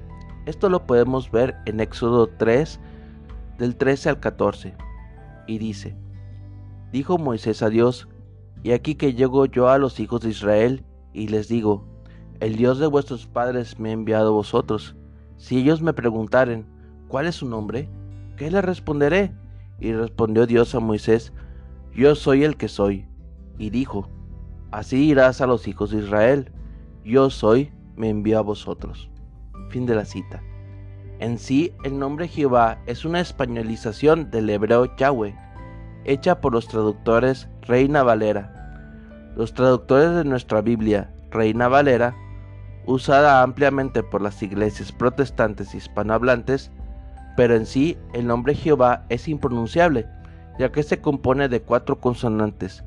Esto 0.47 0.69
lo 0.69 0.87
podemos 0.87 1.29
ver 1.29 1.55
en 1.67 1.81
Éxodo 1.81 2.25
3, 2.25 2.79
del 3.59 3.75
13 3.75 4.09
al 4.09 4.19
14, 4.19 4.73
y 5.45 5.59
dice, 5.59 5.95
dijo 6.91 7.19
Moisés 7.19 7.61
a 7.61 7.69
Dios, 7.69 8.09
y 8.63 8.71
aquí 8.71 8.95
que 8.95 9.13
llego 9.13 9.45
yo 9.45 9.69
a 9.69 9.77
los 9.77 9.99
hijos 9.99 10.21
de 10.21 10.31
Israel, 10.31 10.83
y 11.13 11.27
les 11.27 11.47
digo, 11.47 11.85
el 12.39 12.55
Dios 12.55 12.79
de 12.79 12.87
vuestros 12.87 13.27
padres 13.27 13.77
me 13.77 13.89
ha 13.89 13.93
enviado 13.93 14.29
a 14.29 14.37
vosotros. 14.37 14.95
Si 15.37 15.59
ellos 15.59 15.79
me 15.79 15.93
preguntaren, 15.93 16.65
¿cuál 17.07 17.27
es 17.27 17.35
su 17.35 17.47
nombre? 17.47 17.87
¿Qué 18.35 18.49
les 18.49 18.65
responderé? 18.65 19.31
Y 19.79 19.93
respondió 19.93 20.47
Dios 20.47 20.73
a 20.73 20.79
Moisés, 20.79 21.33
Yo 21.95 22.13
soy 22.15 22.43
el 22.43 22.57
que 22.57 22.67
soy. 22.67 23.07
Y 23.57 23.69
dijo, 23.69 24.09
Así 24.71 25.05
irás 25.05 25.39
a 25.39 25.47
los 25.47 25.67
hijos 25.67 25.91
de 25.91 25.99
Israel. 25.99 26.51
Yo 27.05 27.29
soy, 27.29 27.71
me 27.95 28.09
envió 28.09 28.39
a 28.39 28.41
vosotros. 28.41 29.09
Fin 29.69 29.85
de 29.85 29.95
la 29.95 30.03
cita. 30.03 30.43
En 31.19 31.37
sí, 31.37 31.73
el 31.85 31.97
nombre 31.97 32.27
Jehová 32.27 32.79
es 32.85 33.05
una 33.05 33.21
españolización 33.21 34.29
del 34.31 34.49
hebreo 34.49 34.93
Yahweh, 34.97 35.33
hecha 36.03 36.41
por 36.41 36.51
los 36.51 36.67
traductores 36.67 37.47
Reina 37.61 38.03
Valera. 38.03 39.31
Los 39.37 39.53
traductores 39.53 40.13
de 40.13 40.25
nuestra 40.25 40.59
Biblia, 40.59 41.13
Reina 41.31 41.69
Valera, 41.69 42.13
usada 42.85 43.41
ampliamente 43.41 44.03
por 44.03 44.21
las 44.21 44.43
iglesias 44.43 44.91
protestantes 44.91 45.73
hispanohablantes, 45.73 46.71
pero 47.37 47.55
en 47.55 47.65
sí 47.65 47.97
el 48.13 48.27
nombre 48.27 48.53
Jehová 48.53 49.05
es 49.07 49.29
impronunciable, 49.29 50.05
ya 50.57 50.71
que 50.71 50.83
se 50.83 51.01
compone 51.01 51.49
de 51.49 51.61
cuatro 51.61 51.99
consonantes, 51.99 52.83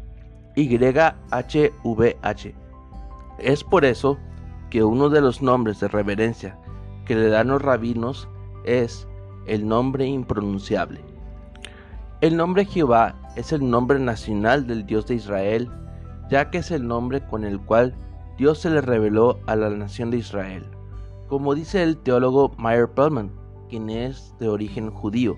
YHVH. 0.57 2.55
Es 3.39 3.65
por 3.65 3.85
eso 3.85 4.19
que 4.71 4.85
uno 4.85 5.09
de 5.09 5.21
los 5.21 5.43
nombres 5.43 5.81
de 5.81 5.89
reverencia 5.89 6.59
que 7.05 7.15
le 7.15 7.29
dan 7.29 7.49
los 7.49 7.63
rabinos 7.63 8.29
es 8.65 9.07
el 9.47 9.67
nombre 9.67 10.07
impronunciable. 10.07 11.01
El 12.21 12.37
nombre 12.37 12.65
Jehová 12.65 13.15
es 13.37 13.53
el 13.53 13.69
nombre 13.69 13.99
nacional 13.99 14.67
del 14.67 14.85
Dios 14.85 15.07
de 15.07 15.15
Israel, 15.15 15.71
ya 16.29 16.51
que 16.51 16.59
es 16.59 16.71
el 16.71 16.87
nombre 16.87 17.21
con 17.21 17.45
el 17.45 17.61
cual 17.61 17.95
Dios 18.37 18.59
se 18.59 18.71
le 18.71 18.81
reveló 18.81 19.39
a 19.47 19.57
la 19.57 19.71
nación 19.71 20.11
de 20.11 20.19
Israel, 20.19 20.67
como 21.29 21.55
dice 21.55 21.83
el 21.83 21.97
teólogo 21.97 22.53
Meyer 22.59 22.89
Pellman, 22.89 23.31
quien 23.69 23.89
es 23.91 24.35
de 24.39 24.49
origen 24.49 24.91
judío. 24.91 25.37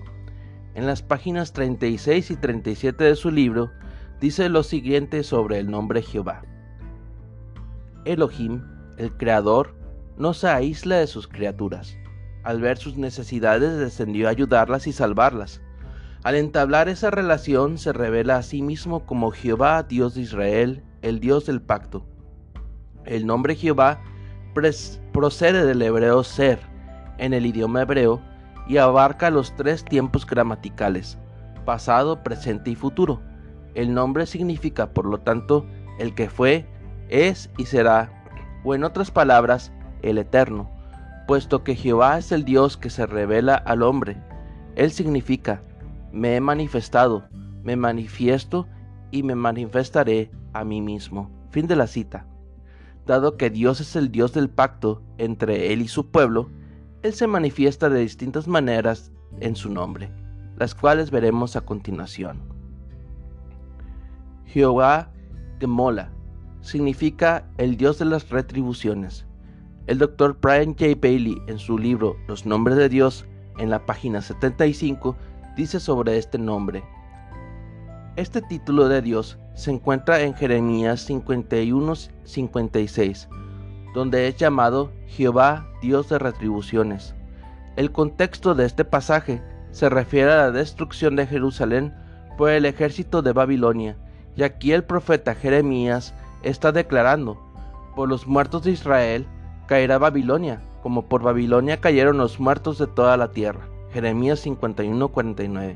En 0.73 0.85
las 0.85 1.01
páginas 1.01 1.51
36 1.51 2.31
y 2.31 2.35
37 2.37 3.03
de 3.03 3.15
su 3.15 3.29
libro, 3.29 3.71
dice 4.21 4.47
lo 4.47 4.63
siguiente 4.63 5.23
sobre 5.23 5.59
el 5.59 5.69
nombre 5.69 6.01
Jehová. 6.01 6.43
Elohim, 8.05 8.63
el 8.97 9.11
Creador, 9.17 9.75
no 10.17 10.33
se 10.33 10.47
aísla 10.47 10.97
de 10.97 11.07
sus 11.07 11.27
criaturas. 11.27 11.97
Al 12.43 12.61
ver 12.61 12.77
sus 12.77 12.97
necesidades 12.97 13.77
descendió 13.77 14.27
a 14.27 14.31
ayudarlas 14.31 14.87
y 14.87 14.93
salvarlas. 14.93 15.61
Al 16.23 16.35
entablar 16.35 16.87
esa 16.87 17.11
relación 17.11 17.77
se 17.77 17.93
revela 17.93 18.37
a 18.37 18.43
sí 18.43 18.61
mismo 18.61 19.05
como 19.05 19.31
Jehová, 19.31 19.83
Dios 19.83 20.15
de 20.15 20.21
Israel, 20.21 20.83
el 21.01 21.19
Dios 21.19 21.45
del 21.47 21.61
pacto. 21.61 22.05
El 23.05 23.25
nombre 23.25 23.55
Jehová 23.55 24.01
procede 25.11 25.65
del 25.65 25.81
hebreo 25.81 26.23
ser, 26.23 26.59
en 27.17 27.33
el 27.33 27.45
idioma 27.45 27.81
hebreo, 27.81 28.21
y 28.67 28.77
abarca 28.77 29.29
los 29.29 29.55
tres 29.55 29.83
tiempos 29.83 30.25
gramaticales, 30.25 31.17
pasado, 31.65 32.23
presente 32.23 32.71
y 32.71 32.75
futuro 32.75 33.21
el 33.73 33.93
nombre 33.93 34.25
significa, 34.25 34.93
por 34.93 35.05
lo 35.05 35.19
tanto, 35.19 35.65
el 35.97 36.13
que 36.13 36.29
fue, 36.29 36.65
es 37.09 37.49
y 37.57 37.65
será, 37.65 38.11
o 38.63 38.75
en 38.75 38.83
otras 38.83 39.11
palabras, 39.11 39.71
el 40.01 40.17
eterno, 40.17 40.69
puesto 41.27 41.63
que 41.63 41.75
Jehová 41.75 42.17
es 42.17 42.31
el 42.31 42.43
Dios 42.43 42.77
que 42.77 42.89
se 42.89 43.05
revela 43.05 43.55
al 43.55 43.83
hombre. 43.83 44.17
Él 44.75 44.91
significa, 44.91 45.61
me 46.11 46.35
he 46.35 46.41
manifestado, 46.41 47.23
me 47.63 47.75
manifiesto 47.75 48.67
y 49.11 49.23
me 49.23 49.35
manifestaré 49.35 50.31
a 50.53 50.65
mí 50.65 50.81
mismo. 50.81 51.29
Fin 51.51 51.67
de 51.67 51.75
la 51.75 51.87
cita. 51.87 52.25
Dado 53.05 53.37
que 53.37 53.49
Dios 53.49 53.79
es 53.81 53.95
el 53.95 54.11
Dios 54.11 54.33
del 54.33 54.49
pacto 54.49 55.01
entre 55.17 55.71
Él 55.73 55.81
y 55.81 55.87
su 55.87 56.11
pueblo, 56.11 56.49
Él 57.03 57.13
se 57.13 57.25
manifiesta 57.25 57.89
de 57.89 57.99
distintas 57.99 58.47
maneras 58.47 59.11
en 59.39 59.55
su 59.55 59.71
nombre, 59.71 60.11
las 60.57 60.75
cuales 60.75 61.09
veremos 61.09 61.55
a 61.55 61.61
continuación. 61.61 62.41
Jehová 64.45 65.11
Gemola 65.59 66.11
significa 66.61 67.47
el 67.57 67.77
Dios 67.77 67.97
de 67.97 68.05
las 68.05 68.29
retribuciones. 68.29 69.25
El 69.87 69.97
doctor 69.97 70.37
Brian 70.39 70.75
J. 70.77 70.93
Bailey 71.01 71.41
en 71.47 71.57
su 71.57 71.75
libro 71.77 72.15
Los 72.27 72.45
nombres 72.45 72.77
de 72.77 72.87
Dios, 72.87 73.25
en 73.57 73.71
la 73.71 73.85
página 73.85 74.21
75, 74.21 75.17
dice 75.57 75.79
sobre 75.79 76.17
este 76.17 76.37
nombre. 76.37 76.83
Este 78.15 78.43
título 78.43 78.87
de 78.89 79.01
Dios 79.01 79.39
se 79.55 79.71
encuentra 79.71 80.21
en 80.21 80.35
Jeremías 80.35 81.09
51-56, 81.09 83.27
donde 83.93 84.27
es 84.27 84.37
llamado 84.37 84.91
Jehová 85.07 85.67
Dios 85.81 86.09
de 86.09 86.19
retribuciones. 86.19 87.15
El 87.75 87.91
contexto 87.91 88.55
de 88.55 88.65
este 88.65 88.85
pasaje 88.85 89.41
se 89.71 89.89
refiere 89.89 90.31
a 90.31 90.37
la 90.37 90.51
destrucción 90.51 91.15
de 91.15 91.27
Jerusalén 91.27 91.93
por 92.37 92.49
el 92.49 92.65
ejército 92.65 93.21
de 93.21 93.33
Babilonia 93.33 93.97
y 94.35 94.43
aquí 94.43 94.71
el 94.71 94.83
profeta 94.83 95.35
Jeremías 95.35 96.13
está 96.43 96.71
declarando, 96.71 97.37
por 97.95 98.09
los 98.09 98.27
muertos 98.27 98.63
de 98.63 98.71
Israel 98.71 99.27
caerá 99.67 99.97
Babilonia, 99.97 100.61
como 100.81 101.07
por 101.07 101.21
Babilonia 101.21 101.79
cayeron 101.79 102.17
los 102.17 102.39
muertos 102.39 102.77
de 102.77 102.87
toda 102.87 103.17
la 103.17 103.31
tierra. 103.31 103.61
Jeremías 103.93 104.45
51:49. 104.45 105.75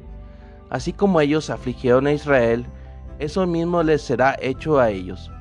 Así 0.69 0.93
como 0.93 1.21
ellos 1.21 1.49
afligieron 1.49 2.07
a 2.07 2.13
Israel, 2.13 2.65
eso 3.19 3.45
mismo 3.45 3.83
les 3.83 4.01
será 4.01 4.35
hecho 4.41 4.79
a 4.79 4.89
ellos. 4.89 5.31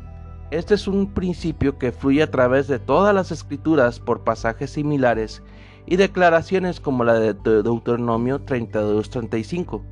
Este 0.55 0.75
es 0.75 0.87
un 0.87 1.13
principio 1.13 1.79
que 1.79 1.91
fluye 1.91 2.23
a 2.23 2.31
través 2.31 2.69
de 2.69 2.79
todas 2.79 3.13
las 3.13 3.33
escrituras 3.33 3.99
por 3.99 4.23
pasajes 4.23 4.71
similares 4.71 5.43
y 5.85 5.97
declaraciones 5.97 6.79
como 6.79 7.03
la 7.03 7.15
de 7.15 7.35
Deuteronomio 7.35 8.39
32:35. 8.39 9.83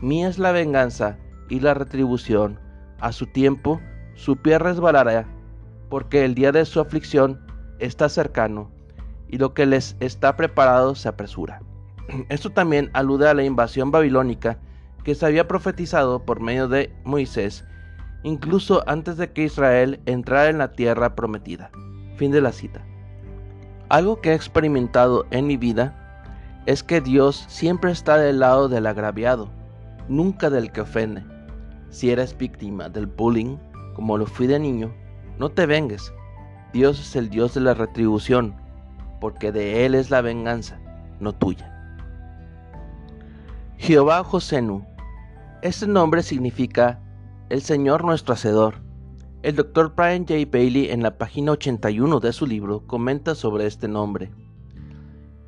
Mía 0.00 0.28
es 0.28 0.38
la 0.38 0.52
venganza 0.52 1.18
y 1.48 1.58
la 1.58 1.74
retribución, 1.74 2.60
a 3.00 3.10
su 3.10 3.26
tiempo 3.26 3.80
su 4.14 4.36
pie 4.36 4.60
resbalará, 4.60 5.26
porque 5.90 6.24
el 6.24 6.36
día 6.36 6.52
de 6.52 6.64
su 6.64 6.78
aflicción 6.78 7.44
está 7.80 8.08
cercano, 8.08 8.70
y 9.28 9.38
lo 9.38 9.52
que 9.52 9.66
les 9.66 9.96
está 9.98 10.36
preparado 10.36 10.94
se 10.94 11.08
apresura. 11.08 11.60
Esto 12.28 12.50
también 12.50 12.88
alude 12.92 13.28
a 13.28 13.34
la 13.34 13.42
invasión 13.42 13.90
babilónica 13.90 14.60
que 15.02 15.16
se 15.16 15.26
había 15.26 15.48
profetizado 15.48 16.24
por 16.24 16.38
medio 16.38 16.68
de 16.68 16.94
Moisés, 17.02 17.64
incluso 18.24 18.82
antes 18.88 19.16
de 19.16 19.30
que 19.30 19.44
Israel 19.44 20.00
entrara 20.06 20.48
en 20.48 20.58
la 20.58 20.72
tierra 20.72 21.14
prometida. 21.14 21.70
Fin 22.16 22.32
de 22.32 22.40
la 22.40 22.50
cita. 22.50 22.84
Algo 23.88 24.20
que 24.20 24.30
he 24.30 24.34
experimentado 24.34 25.26
en 25.30 25.46
mi 25.46 25.56
vida 25.56 26.00
es 26.66 26.82
que 26.82 27.00
Dios 27.00 27.44
siempre 27.48 27.92
está 27.92 28.16
del 28.16 28.40
lado 28.40 28.68
del 28.68 28.86
agraviado, 28.86 29.50
nunca 30.08 30.50
del 30.50 30.72
que 30.72 30.80
ofende. 30.80 31.22
Si 31.90 32.10
eres 32.10 32.36
víctima 32.36 32.88
del 32.88 33.06
bullying, 33.06 33.56
como 33.94 34.18
lo 34.18 34.26
fui 34.26 34.46
de 34.46 34.58
niño, 34.58 34.92
no 35.38 35.50
te 35.50 35.66
vengues. 35.66 36.12
Dios 36.72 36.98
es 36.98 37.14
el 37.14 37.28
Dios 37.28 37.54
de 37.54 37.60
la 37.60 37.74
retribución, 37.74 38.54
porque 39.20 39.52
de 39.52 39.84
Él 39.84 39.94
es 39.94 40.10
la 40.10 40.22
venganza, 40.22 40.78
no 41.20 41.32
tuya. 41.32 41.70
Jehová 43.76 44.24
Josenu. 44.24 44.84
Este 45.62 45.86
nombre 45.86 46.22
significa 46.22 47.00
el 47.50 47.60
Señor 47.60 48.04
nuestro 48.04 48.34
Hacedor. 48.34 48.76
El 49.42 49.56
Dr. 49.56 49.94
Brian 49.94 50.26
J. 50.26 50.48
Bailey 50.50 50.90
en 50.90 51.02
la 51.02 51.18
página 51.18 51.52
81 51.52 52.20
de 52.20 52.32
su 52.32 52.46
libro 52.46 52.86
comenta 52.86 53.34
sobre 53.34 53.66
este 53.66 53.86
nombre. 53.86 54.32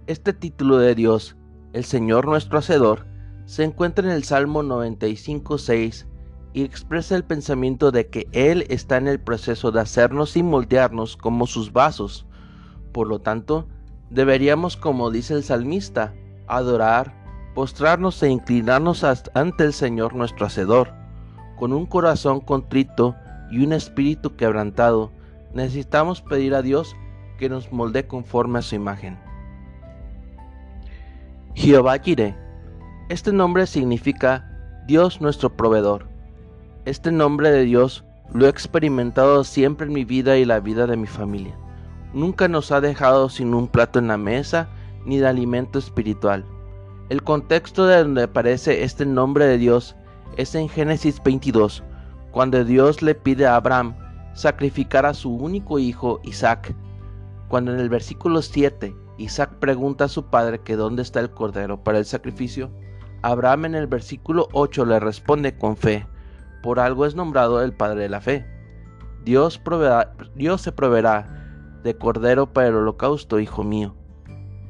Este 0.06 0.34
título 0.34 0.76
de 0.76 0.94
Dios, 0.94 1.36
el 1.72 1.84
Señor 1.84 2.26
nuestro 2.26 2.58
Hacedor, 2.58 3.06
se 3.46 3.64
encuentra 3.64 4.04
en 4.04 4.12
el 4.12 4.24
Salmo 4.24 4.62
95.6 4.62 6.06
y 6.52 6.62
expresa 6.64 7.16
el 7.16 7.24
pensamiento 7.24 7.90
de 7.90 8.08
que 8.08 8.28
Él 8.32 8.66
está 8.68 8.98
en 8.98 9.08
el 9.08 9.18
proceso 9.18 9.72
de 9.72 9.80
hacernos 9.80 10.36
y 10.36 10.42
moldearnos 10.42 11.16
como 11.16 11.46
sus 11.46 11.72
vasos. 11.72 12.26
Por 12.92 13.08
lo 13.08 13.20
tanto, 13.20 13.68
deberíamos, 14.10 14.76
como 14.76 15.10
dice 15.10 15.32
el 15.32 15.44
salmista, 15.44 16.14
adorar, 16.46 17.14
postrarnos 17.54 18.22
e 18.22 18.28
inclinarnos 18.28 19.02
ante 19.34 19.64
el 19.64 19.72
Señor 19.72 20.14
nuestro 20.14 20.44
Hacedor. 20.44 21.05
Con 21.56 21.72
un 21.72 21.86
corazón 21.86 22.40
contrito 22.40 23.16
y 23.50 23.64
un 23.64 23.72
espíritu 23.72 24.36
quebrantado, 24.36 25.10
necesitamos 25.54 26.20
pedir 26.20 26.54
a 26.54 26.62
Dios 26.62 26.94
que 27.38 27.48
nos 27.48 27.72
molde 27.72 28.06
conforme 28.06 28.58
a 28.58 28.62
su 28.62 28.74
imagen. 28.74 29.18
Jehová 31.54 31.98
Jireh. 31.98 32.36
Este 33.08 33.32
nombre 33.32 33.66
significa 33.66 34.46
Dios 34.86 35.20
nuestro 35.22 35.56
proveedor. 35.56 36.06
Este 36.84 37.10
nombre 37.10 37.50
de 37.50 37.64
Dios 37.64 38.04
lo 38.32 38.46
he 38.46 38.50
experimentado 38.50 39.42
siempre 39.42 39.86
en 39.86 39.94
mi 39.94 40.04
vida 40.04 40.36
y 40.36 40.44
la 40.44 40.60
vida 40.60 40.86
de 40.86 40.96
mi 40.96 41.06
familia. 41.06 41.56
Nunca 42.12 42.48
nos 42.48 42.72
ha 42.72 42.80
dejado 42.80 43.28
sin 43.30 43.54
un 43.54 43.68
plato 43.68 43.98
en 43.98 44.08
la 44.08 44.18
mesa 44.18 44.68
ni 45.06 45.18
de 45.18 45.26
alimento 45.26 45.78
espiritual. 45.78 46.44
El 47.08 47.22
contexto 47.22 47.86
de 47.86 48.02
donde 48.02 48.24
aparece 48.24 48.82
este 48.82 49.06
nombre 49.06 49.46
de 49.46 49.58
Dios 49.58 49.96
es 50.36 50.54
en 50.54 50.68
Génesis 50.68 51.22
22, 51.22 51.82
cuando 52.30 52.64
Dios 52.64 53.02
le 53.02 53.14
pide 53.14 53.46
a 53.46 53.56
Abraham 53.56 53.94
sacrificar 54.34 55.06
a 55.06 55.14
su 55.14 55.34
único 55.34 55.78
hijo 55.78 56.20
Isaac. 56.24 56.74
Cuando 57.48 57.72
en 57.72 57.80
el 57.80 57.88
versículo 57.88 58.42
7 58.42 58.94
Isaac 59.18 59.54
pregunta 59.60 60.04
a 60.04 60.08
su 60.08 60.26
padre 60.26 60.60
que 60.60 60.76
dónde 60.76 61.02
está 61.02 61.20
el 61.20 61.30
cordero 61.30 61.82
para 61.82 61.98
el 61.98 62.04
sacrificio, 62.04 62.70
Abraham 63.22 63.66
en 63.66 63.74
el 63.74 63.86
versículo 63.86 64.48
8 64.52 64.84
le 64.84 65.00
responde 65.00 65.56
con 65.56 65.76
fe, 65.76 66.06
por 66.62 66.80
algo 66.80 67.06
es 67.06 67.14
nombrado 67.14 67.62
el 67.62 67.72
padre 67.72 68.02
de 68.02 68.08
la 68.08 68.20
fe. 68.20 68.46
Dios, 69.24 69.60
Dios 70.34 70.60
se 70.60 70.72
proveerá 70.72 71.80
de 71.82 71.96
cordero 71.96 72.52
para 72.52 72.68
el 72.68 72.74
holocausto, 72.74 73.40
hijo 73.40 73.64
mío. 73.64 73.96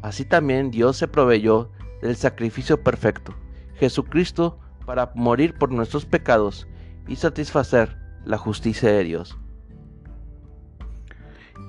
Así 0.02 0.25
también 0.25 0.70
Dios 0.70 0.96
se 0.96 1.08
proveyó 1.08 1.70
del 2.00 2.14
sacrificio 2.16 2.82
perfecto, 2.82 3.34
Jesucristo, 3.75 4.58
para 4.86 5.10
morir 5.14 5.58
por 5.58 5.70
nuestros 5.70 6.06
pecados 6.06 6.66
y 7.06 7.16
satisfacer 7.16 7.98
la 8.24 8.38
justicia 8.38 8.90
de 8.90 9.04
Dios. 9.04 9.36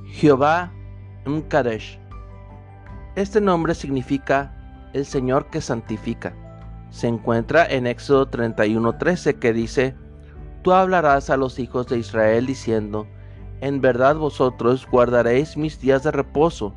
Jehová 0.05 0.71
Mkadesh. 1.25 1.99
Este 3.15 3.41
nombre 3.41 3.75
significa 3.75 4.53
el 4.93 5.05
Señor 5.05 5.49
que 5.49 5.61
santifica. 5.61 6.33
Se 6.89 7.07
encuentra 7.07 7.65
en 7.65 7.87
Éxodo 7.87 8.29
31:13 8.29 9.39
que 9.39 9.53
dice, 9.53 9.95
Tú 10.61 10.71
hablarás 10.71 11.29
a 11.29 11.37
los 11.37 11.59
hijos 11.59 11.87
de 11.87 11.97
Israel 11.97 12.45
diciendo, 12.45 13.07
En 13.61 13.81
verdad 13.81 14.15
vosotros 14.15 14.87
guardaréis 14.89 15.57
mis 15.57 15.79
días 15.79 16.03
de 16.03 16.11
reposo, 16.11 16.73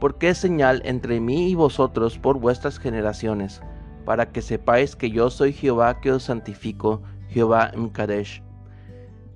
porque 0.00 0.30
es 0.30 0.38
señal 0.38 0.82
entre 0.84 1.20
mí 1.20 1.48
y 1.50 1.54
vosotros 1.54 2.18
por 2.18 2.38
vuestras 2.38 2.78
generaciones, 2.78 3.62
para 4.04 4.32
que 4.32 4.42
sepáis 4.42 4.96
que 4.96 5.10
yo 5.10 5.30
soy 5.30 5.52
Jehová 5.52 6.00
que 6.00 6.12
os 6.12 6.24
santifico, 6.24 7.02
Jehová 7.28 7.72
Mkadesh. 7.76 8.42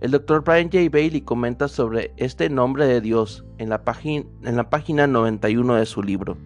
El 0.01 0.11
Dr. 0.11 0.43
Brian 0.43 0.71
J. 0.71 0.91
Bailey 0.91 1.23
comenta 1.23 1.69
sobre 1.69 2.13
este 2.17 2.51
nombre 2.51 2.87
de 2.87 3.01
Dios 3.01 3.45
en 3.59 3.71
la, 3.71 3.83
en 4.05 4.57
la 4.57 4.71
página 4.71 5.07
91 5.07 5.75
de 5.75 5.87
su 5.87 6.03
libro. 6.03 6.37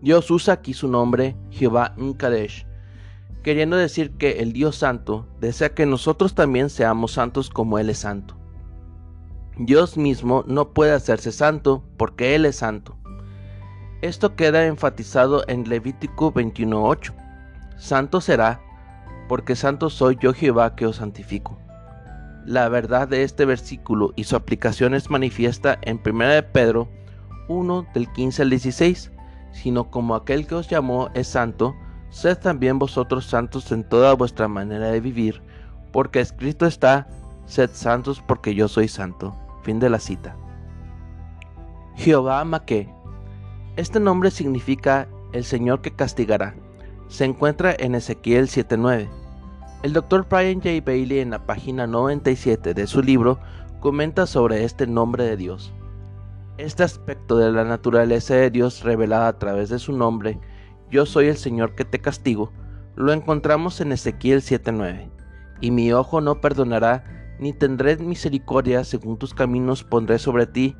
Dios 0.00 0.30
usa 0.30 0.54
aquí 0.54 0.72
su 0.72 0.88
nombre, 0.88 1.36
Jehová 1.50 1.94
Mkadesh, 1.96 2.66
queriendo 3.42 3.76
decir 3.76 4.12
que 4.12 4.40
el 4.40 4.52
Dios 4.52 4.76
Santo 4.76 5.26
desea 5.40 5.74
que 5.74 5.86
nosotros 5.86 6.34
también 6.34 6.70
seamos 6.70 7.12
santos 7.12 7.50
como 7.50 7.78
Él 7.78 7.90
es 7.90 7.98
santo. 7.98 8.36
Dios 9.58 9.96
mismo 9.96 10.44
no 10.46 10.72
puede 10.72 10.92
hacerse 10.92 11.32
santo 11.32 11.82
porque 11.96 12.34
Él 12.34 12.44
es 12.44 12.56
santo. 12.56 12.96
Esto 14.02 14.36
queda 14.36 14.66
enfatizado 14.66 15.44
en 15.48 15.68
Levítico 15.68 16.32
21.8. 16.32 17.14
Santo 17.78 18.20
será, 18.20 18.60
porque 19.28 19.56
santo 19.56 19.90
soy 19.90 20.18
yo 20.20 20.32
Jehová 20.34 20.76
que 20.76 20.86
os 20.86 20.96
santifico. 20.96 21.58
La 22.44 22.68
verdad 22.68 23.08
de 23.08 23.22
este 23.22 23.44
versículo 23.44 24.12
y 24.14 24.24
su 24.24 24.36
aplicación 24.36 24.94
es 24.94 25.10
manifiesta 25.10 25.78
en 25.82 26.00
1 26.04 26.28
de 26.28 26.42
Pedro 26.42 26.88
1 27.48 27.86
del 27.94 28.12
15 28.12 28.42
al 28.42 28.50
16, 28.50 29.12
sino 29.52 29.90
como 29.90 30.14
aquel 30.14 30.46
que 30.46 30.54
os 30.54 30.68
llamó 30.68 31.08
es 31.14 31.28
santo, 31.28 31.74
sed 32.10 32.38
también 32.38 32.78
vosotros 32.78 33.26
santos 33.26 33.72
en 33.72 33.82
toda 33.88 34.14
vuestra 34.14 34.46
manera 34.46 34.88
de 34.88 35.00
vivir, 35.00 35.42
porque 35.92 36.20
escrito 36.20 36.66
está, 36.66 37.08
sed 37.46 37.70
santos 37.72 38.22
porque 38.26 38.54
yo 38.54 38.68
soy 38.68 38.88
santo. 38.88 39.34
Fin 39.62 39.80
de 39.80 39.90
la 39.90 39.98
cita. 39.98 40.36
Jehová 41.96 42.44
Maque. 42.44 42.88
Este 43.76 44.00
nombre 44.00 44.30
significa 44.30 45.06
el 45.32 45.44
Señor 45.44 45.82
que 45.82 45.90
castigará. 45.90 46.54
Se 47.08 47.26
encuentra 47.26 47.76
en 47.78 47.94
Ezequiel 47.94 48.48
7:9. 48.48 49.06
El 49.82 49.92
Dr. 49.92 50.26
Brian 50.30 50.62
J. 50.62 50.82
Bailey 50.84 51.18
en 51.18 51.30
la 51.30 51.44
página 51.44 51.86
97 51.86 52.72
de 52.72 52.86
su 52.86 53.02
libro 53.02 53.38
comenta 53.80 54.26
sobre 54.26 54.64
este 54.64 54.86
nombre 54.86 55.24
de 55.24 55.36
Dios. 55.36 55.74
Este 56.56 56.84
aspecto 56.84 57.36
de 57.36 57.52
la 57.52 57.64
naturaleza 57.64 58.34
de 58.34 58.50
Dios 58.50 58.82
revelada 58.82 59.28
a 59.28 59.38
través 59.38 59.68
de 59.68 59.78
su 59.78 59.92
nombre, 59.92 60.40
Yo 60.90 61.04
soy 61.04 61.26
el 61.26 61.36
Señor 61.36 61.74
que 61.74 61.84
te 61.84 61.98
castigo, 61.98 62.52
lo 62.94 63.12
encontramos 63.12 63.82
en 63.82 63.92
Ezequiel 63.92 64.40
7:9. 64.40 65.10
Y 65.60 65.70
mi 65.70 65.92
ojo 65.92 66.22
no 66.22 66.40
perdonará 66.40 67.04
ni 67.38 67.52
tendré 67.52 67.98
misericordia, 67.98 68.84
según 68.84 69.18
tus 69.18 69.34
caminos 69.34 69.84
pondré 69.84 70.18
sobre 70.18 70.46
ti, 70.46 70.76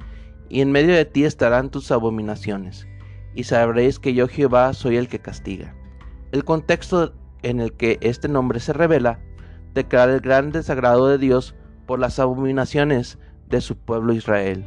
y 0.48 0.60
en 0.60 0.72
medio 0.72 0.94
de 0.94 1.04
ti 1.04 1.24
estarán 1.24 1.70
tus 1.70 1.90
abominaciones, 1.90 2.86
y 3.34 3.44
sabréis 3.44 3.98
que 3.98 4.14
yo 4.14 4.28
Jehová 4.28 4.72
soy 4.72 4.96
el 4.96 5.08
que 5.08 5.18
castiga. 5.18 5.74
El 6.32 6.44
contexto 6.44 7.14
en 7.42 7.60
el 7.60 7.72
que 7.72 7.98
este 8.00 8.28
nombre 8.28 8.60
se 8.60 8.72
revela 8.72 9.20
declara 9.74 10.14
el 10.14 10.20
gran 10.20 10.52
desagrado 10.52 11.08
de 11.08 11.18
Dios 11.18 11.54
por 11.86 11.98
las 11.98 12.18
abominaciones 12.18 13.18
de 13.48 13.60
su 13.60 13.76
pueblo 13.76 14.12
Israel. 14.12 14.64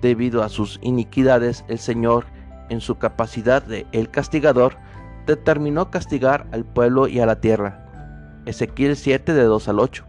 Debido 0.00 0.42
a 0.42 0.48
sus 0.48 0.78
iniquidades, 0.82 1.64
el 1.68 1.78
Señor, 1.78 2.26
en 2.68 2.80
su 2.80 2.96
capacidad 2.96 3.62
de 3.62 3.86
el 3.92 4.10
castigador, 4.10 4.76
determinó 5.26 5.90
castigar 5.90 6.46
al 6.52 6.64
pueblo 6.64 7.08
y 7.08 7.20
a 7.20 7.26
la 7.26 7.40
tierra. 7.40 8.42
Ezequiel 8.46 8.96
7 8.96 9.32
de 9.32 9.44
2 9.44 9.68
al 9.68 9.80
8. 9.80 10.04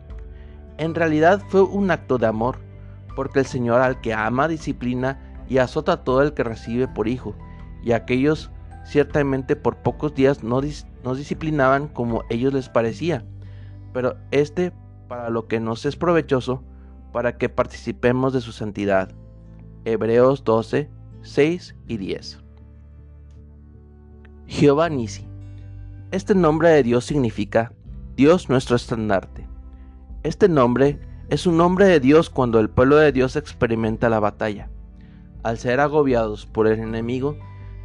En 0.78 0.94
realidad 0.94 1.42
fue 1.48 1.62
un 1.62 1.90
acto 1.90 2.18
de 2.18 2.28
amor, 2.28 2.60
porque 3.16 3.40
el 3.40 3.46
Señor 3.46 3.82
al 3.82 4.02
que 4.02 4.14
ama 4.14 4.48
disciplina 4.48 5.20
y 5.48 5.58
azota 5.58 5.94
a 5.94 6.04
todo 6.04 6.22
el 6.22 6.34
que 6.34 6.44
recibe 6.44 6.88
por 6.88 7.08
hijo, 7.08 7.36
y 7.84 7.92
aquellos 7.92 8.52
ciertamente 8.84 9.56
por 9.56 9.78
pocos 9.78 10.14
días 10.14 10.44
no, 10.44 10.62
disciplinaban 10.62 11.88
como 11.88 12.24
ellos 12.30 12.54
les 12.54 12.70
parecía, 12.70 13.26
pero 13.94 14.18
este 14.32 14.72
para 15.08 15.30
lo 15.30 15.48
que 15.48 15.60
nos 15.60 15.86
es 15.86 15.96
provechoso, 15.96 16.64
para 17.12 17.38
que 17.38 17.50
participemos 17.50 18.34
de 18.34 18.42
su 18.42 18.52
santidad. 18.52 19.10
Hebreos 19.86 20.44
12, 20.44 20.90
6 21.22 21.76
y 21.88 21.98
10. 21.98 22.40
Jehová 24.48 24.90
Nisi. 24.90 25.28
Este 26.12 26.34
nombre 26.34 26.70
de 26.70 26.84
Dios 26.84 27.06
significa 27.06 27.72
Dios 28.16 28.50
nuestro 28.50 28.76
estandarte. 28.76 29.48
Este 30.24 30.50
nombre 30.50 31.00
es 31.30 31.48
un 31.48 31.58
nombre 31.58 31.86
de 31.88 32.00
Dios 32.00 32.30
cuando 32.30 32.60
el 32.60 32.70
pueblo 32.70 32.98
de 32.98 33.12
Dios 33.12 33.36
experimenta 33.36 34.10
la 34.10 34.20
batalla. 34.20 34.70
Al 35.44 35.58
ser 35.58 35.80
agobiados 35.80 36.46
por 36.46 36.68
el 36.68 36.80
enemigo, 36.80 37.38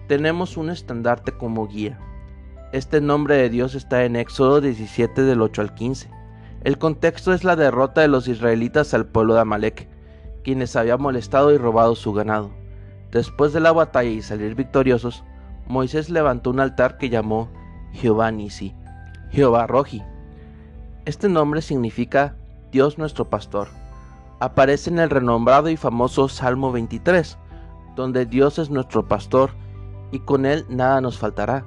tenemos 0.09 0.57
un 0.57 0.71
estandarte 0.71 1.33
como 1.33 1.67
guía. 1.67 1.99
Este 2.73 3.01
nombre 3.01 3.37
de 3.37 3.49
Dios 3.49 3.75
está 3.75 4.05
en 4.05 4.17
Éxodo 4.17 4.61
17 4.61 5.23
del 5.23 5.41
8 5.41 5.63
al 5.63 5.75
15. 5.75 6.11
El 6.65 6.79
contexto 6.79 7.33
es 7.33 7.43
la 7.43 7.57
derrota 7.57 8.03
de 8.03 8.09
los 8.09 8.29
israelitas 8.29 8.93
al 8.93 9.07
pueblo 9.07 9.35
de 9.35 9.41
Amalek, 9.41 9.89
quienes 10.45 10.77
habían 10.77 11.01
molestado 11.01 11.53
y 11.53 11.59
robado 11.59 11.95
su 11.95 12.13
ganado. 12.13 12.51
Después 13.11 13.53
de 13.53 13.61
la 13.61 13.73
batalla 13.73 14.11
y 14.11 14.23
salir 14.23 14.55
victoriosos, 14.55 15.25
Moisés 15.67 16.11
levantó 16.11 16.51
un 16.51 16.61
altar 16.61 16.99
que 16.99 17.09
llamó 17.09 17.49
Jehová 17.93 18.31
Nisi, 18.31 18.75
Jehová 19.31 19.67
Roji, 19.67 20.03
este 21.07 21.31
nombre 21.31 21.63
significa 21.63 22.37
Dios 22.71 22.99
nuestro 22.99 23.29
pastor. 23.29 23.69
Aparece 24.39 24.91
en 24.91 24.99
el 24.99 25.11
renombrado 25.11 25.69
y 25.69 25.77
famoso 25.77 26.29
Salmo 26.29 26.73
23, 26.73 27.37
donde 27.95 28.27
Dios 28.27 28.59
es 28.59 28.71
nuestro 28.71 29.07
pastor 29.07 29.51
y 30.13 30.21
con 30.21 30.47
él 30.47 30.65
nada 30.69 31.01
nos 31.01 31.19
faltará. 31.19 31.65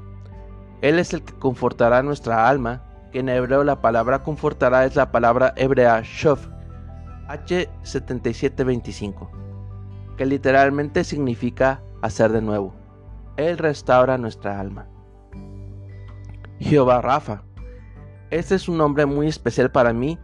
Él 0.82 1.00
es 1.00 1.14
el 1.14 1.24
que 1.24 1.34
confortará 1.34 2.04
nuestra 2.04 2.50
alma, 2.50 2.84
que 3.12 3.20
en 3.20 3.30
hebreo 3.30 3.64
la 3.64 3.82
palabra 3.82 4.24
confortará 4.24 4.86
es 4.86 4.96
la 4.96 5.12
palabra 5.12 5.54
hebrea 5.56 6.02
shov, 6.04 6.40
H7725, 7.28 9.30
que 10.18 10.26
literalmente 10.26 11.04
significa 11.04 11.82
hacer 12.02 12.32
de 12.32 12.42
nuevo. 12.42 12.74
Él 13.38 13.58
restaura 13.58 14.18
nuestra 14.18 14.60
alma. 14.60 14.88
Jehová 16.60 17.02
Rafa 17.02 17.44
este 18.34 18.56
es 18.56 18.68
un 18.68 18.80
nombre 18.80 19.06
muy 19.06 19.28
especial 19.28 19.72
para 19.72 19.94
mí 19.94 20.18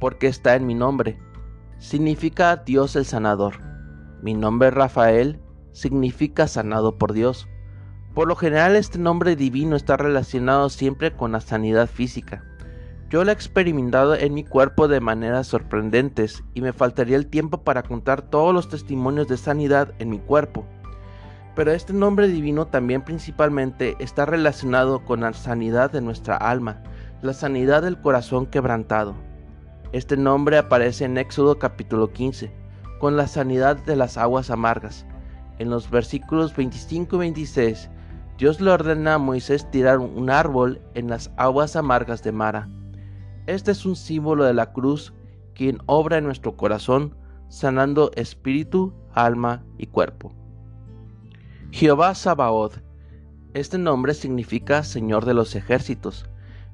porque 0.00 0.26
está 0.26 0.56
en 0.56 0.66
mi 0.66 0.74
nombre. 0.74 1.18
Significa 1.78 2.56
Dios 2.56 2.96
el 2.96 3.04
sanador. 3.04 3.60
Mi 4.22 4.34
nombre 4.34 4.70
Rafael 4.70 5.40
significa 5.72 6.48
sanado 6.48 6.98
por 6.98 7.12
Dios. 7.12 7.48
Por 8.14 8.26
lo 8.26 8.34
general 8.34 8.74
este 8.74 8.98
nombre 8.98 9.36
divino 9.36 9.76
está 9.76 9.96
relacionado 9.96 10.68
siempre 10.68 11.12
con 11.12 11.32
la 11.32 11.40
sanidad 11.40 11.86
física. 11.86 12.44
Yo 13.08 13.24
lo 13.24 13.30
he 13.30 13.34
experimentado 13.34 14.14
en 14.14 14.34
mi 14.34 14.44
cuerpo 14.44 14.88
de 14.88 15.00
maneras 15.00 15.46
sorprendentes 15.46 16.44
y 16.54 16.60
me 16.60 16.72
faltaría 16.72 17.16
el 17.16 17.26
tiempo 17.26 17.62
para 17.62 17.82
contar 17.82 18.22
todos 18.22 18.54
los 18.54 18.68
testimonios 18.68 19.28
de 19.28 19.36
sanidad 19.36 19.94
en 19.98 20.10
mi 20.10 20.18
cuerpo. 20.18 20.64
Pero 21.56 21.72
este 21.72 21.92
nombre 21.92 22.28
divino 22.28 22.66
también 22.66 23.02
principalmente 23.02 23.96
está 23.98 24.26
relacionado 24.26 25.04
con 25.04 25.20
la 25.20 25.32
sanidad 25.32 25.90
de 25.90 26.00
nuestra 26.00 26.36
alma, 26.36 26.82
la 27.20 27.32
sanidad 27.32 27.82
del 27.82 28.00
corazón 28.00 28.46
quebrantado. 28.46 29.14
Este 29.92 30.16
nombre 30.16 30.56
aparece 30.56 31.04
en 31.04 31.18
Éxodo 31.18 31.58
capítulo 31.58 32.12
15, 32.12 32.52
con 33.00 33.16
la 33.16 33.26
sanidad 33.26 33.76
de 33.76 33.96
las 33.96 34.16
aguas 34.16 34.48
amargas. 34.48 35.04
En 35.58 35.68
los 35.68 35.90
versículos 35.90 36.54
25 36.54 37.16
y 37.16 37.18
26, 37.18 37.90
Dios 38.38 38.60
le 38.60 38.70
ordena 38.70 39.14
a 39.14 39.18
Moisés 39.18 39.68
tirar 39.72 39.98
un 39.98 40.30
árbol 40.30 40.80
en 40.94 41.08
las 41.08 41.32
aguas 41.36 41.74
amargas 41.74 42.22
de 42.22 42.30
Mara. 42.30 42.68
Este 43.48 43.72
es 43.72 43.84
un 43.84 43.96
símbolo 43.96 44.44
de 44.44 44.54
la 44.54 44.72
cruz, 44.72 45.12
quien 45.54 45.78
obra 45.86 46.18
en 46.18 46.24
nuestro 46.24 46.56
corazón, 46.56 47.16
sanando 47.48 48.12
espíritu, 48.14 48.94
alma 49.12 49.64
y 49.76 49.88
cuerpo. 49.88 50.32
Jehová 51.72 52.14
Sabaoth. 52.14 52.80
Este 53.54 53.76
nombre 53.76 54.14
significa 54.14 54.84
Señor 54.84 55.24
de 55.24 55.34
los 55.34 55.56
ejércitos. 55.56 56.26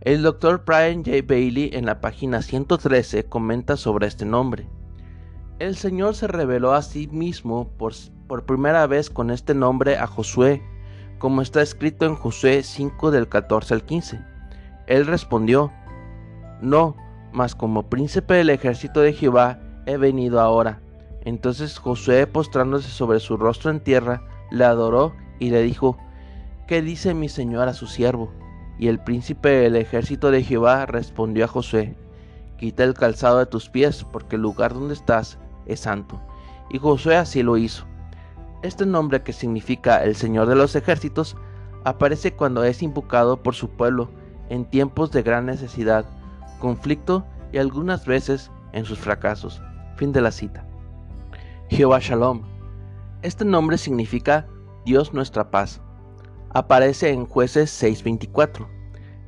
El 0.07 0.23
doctor 0.23 0.63
Brian 0.65 1.03
J. 1.05 1.17
Bailey 1.27 1.71
en 1.73 1.85
la 1.85 2.01
página 2.01 2.41
113 2.41 3.25
comenta 3.25 3.77
sobre 3.77 4.07
este 4.07 4.25
nombre. 4.25 4.69
El 5.59 5.75
Señor 5.75 6.15
se 6.15 6.29
reveló 6.29 6.75
a 6.75 6.83
sí 6.83 7.09
mismo 7.09 7.69
por, 7.77 7.93
primera 8.47 8.87
vez 8.87 9.11
con 9.11 9.33
este 9.33 9.53
nombre 9.53 9.97
a 9.97 10.07
Josué, 10.07 10.63
como 11.19 11.43
está 11.43 11.61
escrito 11.61 12.07
en 12.07 12.15
Josué 12.15 12.63
5 12.63 13.11
del 13.11 13.29
14 13.29 13.75
al 13.75 13.83
15. 13.83 14.21
Él 14.87 15.07
respondió, 15.09 15.73
No, 16.63 16.95
mas 17.33 17.57
como 17.57 17.91
príncipe 17.91 18.35
del 18.35 18.51
ejército 18.51 19.01
de 19.01 19.13
Jehová 19.13 19.59
he 19.87 19.97
venido 19.97 20.41
ahora. 20.41 20.81
Entonces 21.23 21.81
Josué, 21.81 22.29
postrándose 22.29 22.91
sobre 22.91 23.19
su 23.19 23.37
rostro 23.37 23.73
en 23.73 23.81
tierra, 23.81 24.23
le 24.53 24.67
adoró 24.67 25.17
y 25.41 25.51
le 25.51 25.63
dijo, 25.63 25.99
¿Qué 26.69 26.81
dice 26.81 27.13
mi 27.13 27.29
señor 27.29 27.67
a 27.67 27.75
su 27.75 27.89
siervo? 27.89 28.46
Y 28.79 28.89
el 28.89 28.99
príncipe 28.99 29.49
del 29.49 29.77
ejército 29.77 30.31
de 30.31 30.43
Jehová 30.43 30.87
respondió 30.87 31.45
a 31.45 31.49
Josué, 31.49 31.97
Quita 32.59 32.85
el 32.85 32.95
calzado 32.95 33.39
de 33.39 33.47
tus 33.47 33.69
pies, 33.69 34.05
porque 34.05 34.37
el 34.37 34.43
lugar 34.43 34.73
donde 34.73 34.95
estás 34.95 35.39
es 35.67 35.81
santo. 35.81 36.21
Y 36.71 36.79
Josué 36.79 37.17
así 37.17 37.43
lo 37.43 37.57
hizo. 37.57 37.85
Este 38.63 38.87
nombre 38.87 39.23
que 39.23 39.33
significa 39.33 40.03
el 40.03 40.17
Señor 40.17 40.49
de 40.49 40.57
los 40.57 40.75
ejércitos 40.75 41.37
aparece 41.85 42.33
cuando 42.35 42.65
es 42.65 42.83
invocado 42.83 43.43
por 43.43 43.55
su 43.55 43.69
pueblo 43.69 44.11
en 44.49 44.65
tiempos 44.65 45.11
de 45.13 45.23
gran 45.23 45.47
necesidad, 45.47 46.05
conflicto 46.59 47.25
y 47.53 47.59
algunas 47.59 48.07
veces 48.07 48.51
en 48.73 48.85
sus 48.85 48.99
fracasos. 48.99 49.63
Fin 49.97 50.13
de 50.13 50.21
la 50.21 50.31
cita. 50.31 50.67
Jehová 51.69 51.99
Shalom. 52.01 52.43
Este 53.23 53.45
nombre 53.45 53.79
significa 53.79 54.47
Dios 54.85 55.13
nuestra 55.13 55.51
paz. 55.51 55.81
Aparece 56.57 57.11
en 57.11 57.27
jueces 57.27 57.69
6:24, 57.83 58.67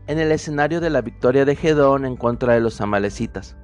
en 0.07 0.19
el 0.19 0.33
escenario 0.33 0.81
de 0.81 0.89
la 0.89 1.03
victoria 1.03 1.45
de 1.45 1.57
Gedón 1.57 2.07
en 2.07 2.17
contra 2.17 2.55
de 2.55 2.61
los 2.61 2.81
amalecitas. 2.81 3.55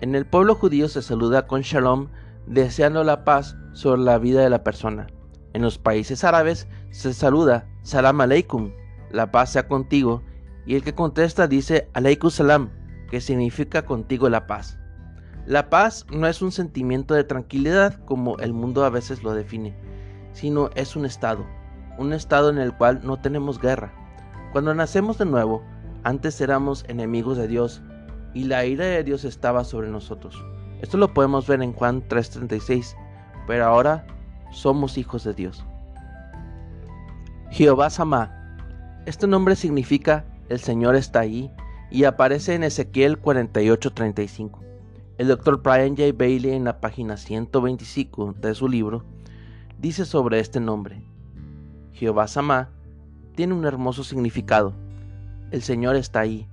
En 0.00 0.14
el 0.14 0.24
pueblo 0.24 0.54
judío 0.54 0.88
se 0.88 1.02
saluda 1.02 1.46
con 1.46 1.60
shalom, 1.60 2.08
deseando 2.46 3.04
la 3.04 3.22
paz 3.26 3.58
sobre 3.74 4.00
la 4.00 4.16
vida 4.16 4.40
de 4.40 4.48
la 4.48 4.64
persona. 4.64 5.06
En 5.52 5.60
los 5.60 5.76
países 5.76 6.24
árabes 6.24 6.66
se 6.92 7.12
saluda 7.12 7.68
salam 7.82 8.22
aleikum, 8.22 8.72
la 9.10 9.30
paz 9.30 9.52
sea 9.52 9.68
contigo, 9.68 10.22
y 10.64 10.74
el 10.74 10.82
que 10.82 10.94
contesta 10.94 11.46
dice 11.46 11.90
aleikum 11.92 12.30
salam, 12.30 12.70
que 13.10 13.20
significa 13.20 13.84
contigo 13.84 14.30
la 14.30 14.46
paz. 14.46 14.78
La 15.44 15.68
paz 15.68 16.06
no 16.10 16.26
es 16.26 16.40
un 16.40 16.52
sentimiento 16.52 17.12
de 17.12 17.24
tranquilidad 17.24 18.02
como 18.06 18.38
el 18.38 18.54
mundo 18.54 18.82
a 18.82 18.88
veces 18.88 19.22
lo 19.22 19.34
define, 19.34 19.76
sino 20.32 20.70
es 20.74 20.96
un 20.96 21.04
estado, 21.04 21.44
un 21.98 22.12
estado 22.12 22.50
en 22.50 22.58
el 22.58 22.76
cual 22.76 23.00
no 23.02 23.20
tenemos 23.20 23.60
guerra. 23.60 23.92
Cuando 24.52 24.74
nacemos 24.74 25.18
de 25.18 25.26
nuevo, 25.26 25.62
antes 26.02 26.40
éramos 26.40 26.84
enemigos 26.88 27.36
de 27.36 27.48
Dios, 27.48 27.82
y 28.34 28.44
la 28.44 28.66
ira 28.66 28.84
de 28.84 29.04
Dios 29.04 29.24
estaba 29.24 29.64
sobre 29.64 29.88
nosotros. 29.88 30.44
Esto 30.82 30.98
lo 30.98 31.14
podemos 31.14 31.46
ver 31.46 31.62
en 31.62 31.72
Juan 31.72 32.02
3:36, 32.08 32.96
pero 33.46 33.64
ahora 33.64 34.06
somos 34.50 34.98
hijos 34.98 35.24
de 35.24 35.34
Dios. 35.34 35.64
Jehová 37.50 37.88
Samá. 37.90 38.30
Este 39.06 39.26
nombre 39.26 39.54
significa 39.56 40.24
el 40.48 40.58
Señor 40.58 40.96
está 40.96 41.20
ahí 41.20 41.50
y 41.90 42.04
aparece 42.04 42.54
en 42.54 42.64
Ezequiel 42.64 43.20
48:35. 43.20 44.60
El 45.16 45.28
doctor 45.28 45.62
Brian 45.62 45.96
J. 45.96 46.12
Bailey 46.16 46.52
en 46.52 46.64
la 46.64 46.80
página 46.80 47.16
125 47.16 48.34
de 48.40 48.54
su 48.54 48.68
libro 48.68 49.04
dice 49.78 50.04
sobre 50.04 50.40
este 50.40 50.58
nombre. 50.58 51.13
Jehová 51.94 52.28
Samá 52.28 52.70
tiene 53.34 53.54
un 53.54 53.64
hermoso 53.64 54.04
significado. 54.04 54.74
El 55.50 55.62
Señor 55.62 55.96
está 55.96 56.20
ahí, 56.20 56.48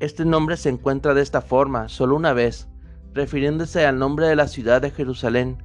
este 0.00 0.24
nombre 0.24 0.56
se 0.56 0.70
encuentra 0.70 1.12
de 1.12 1.20
esta 1.20 1.42
forma 1.42 1.90
solo 1.90 2.16
una 2.16 2.32
vez, 2.32 2.68
refiriéndose 3.12 3.84
al 3.84 3.98
nombre 3.98 4.26
de 4.26 4.34
la 4.34 4.48
ciudad 4.48 4.80
de 4.80 4.90
Jerusalén 4.90 5.62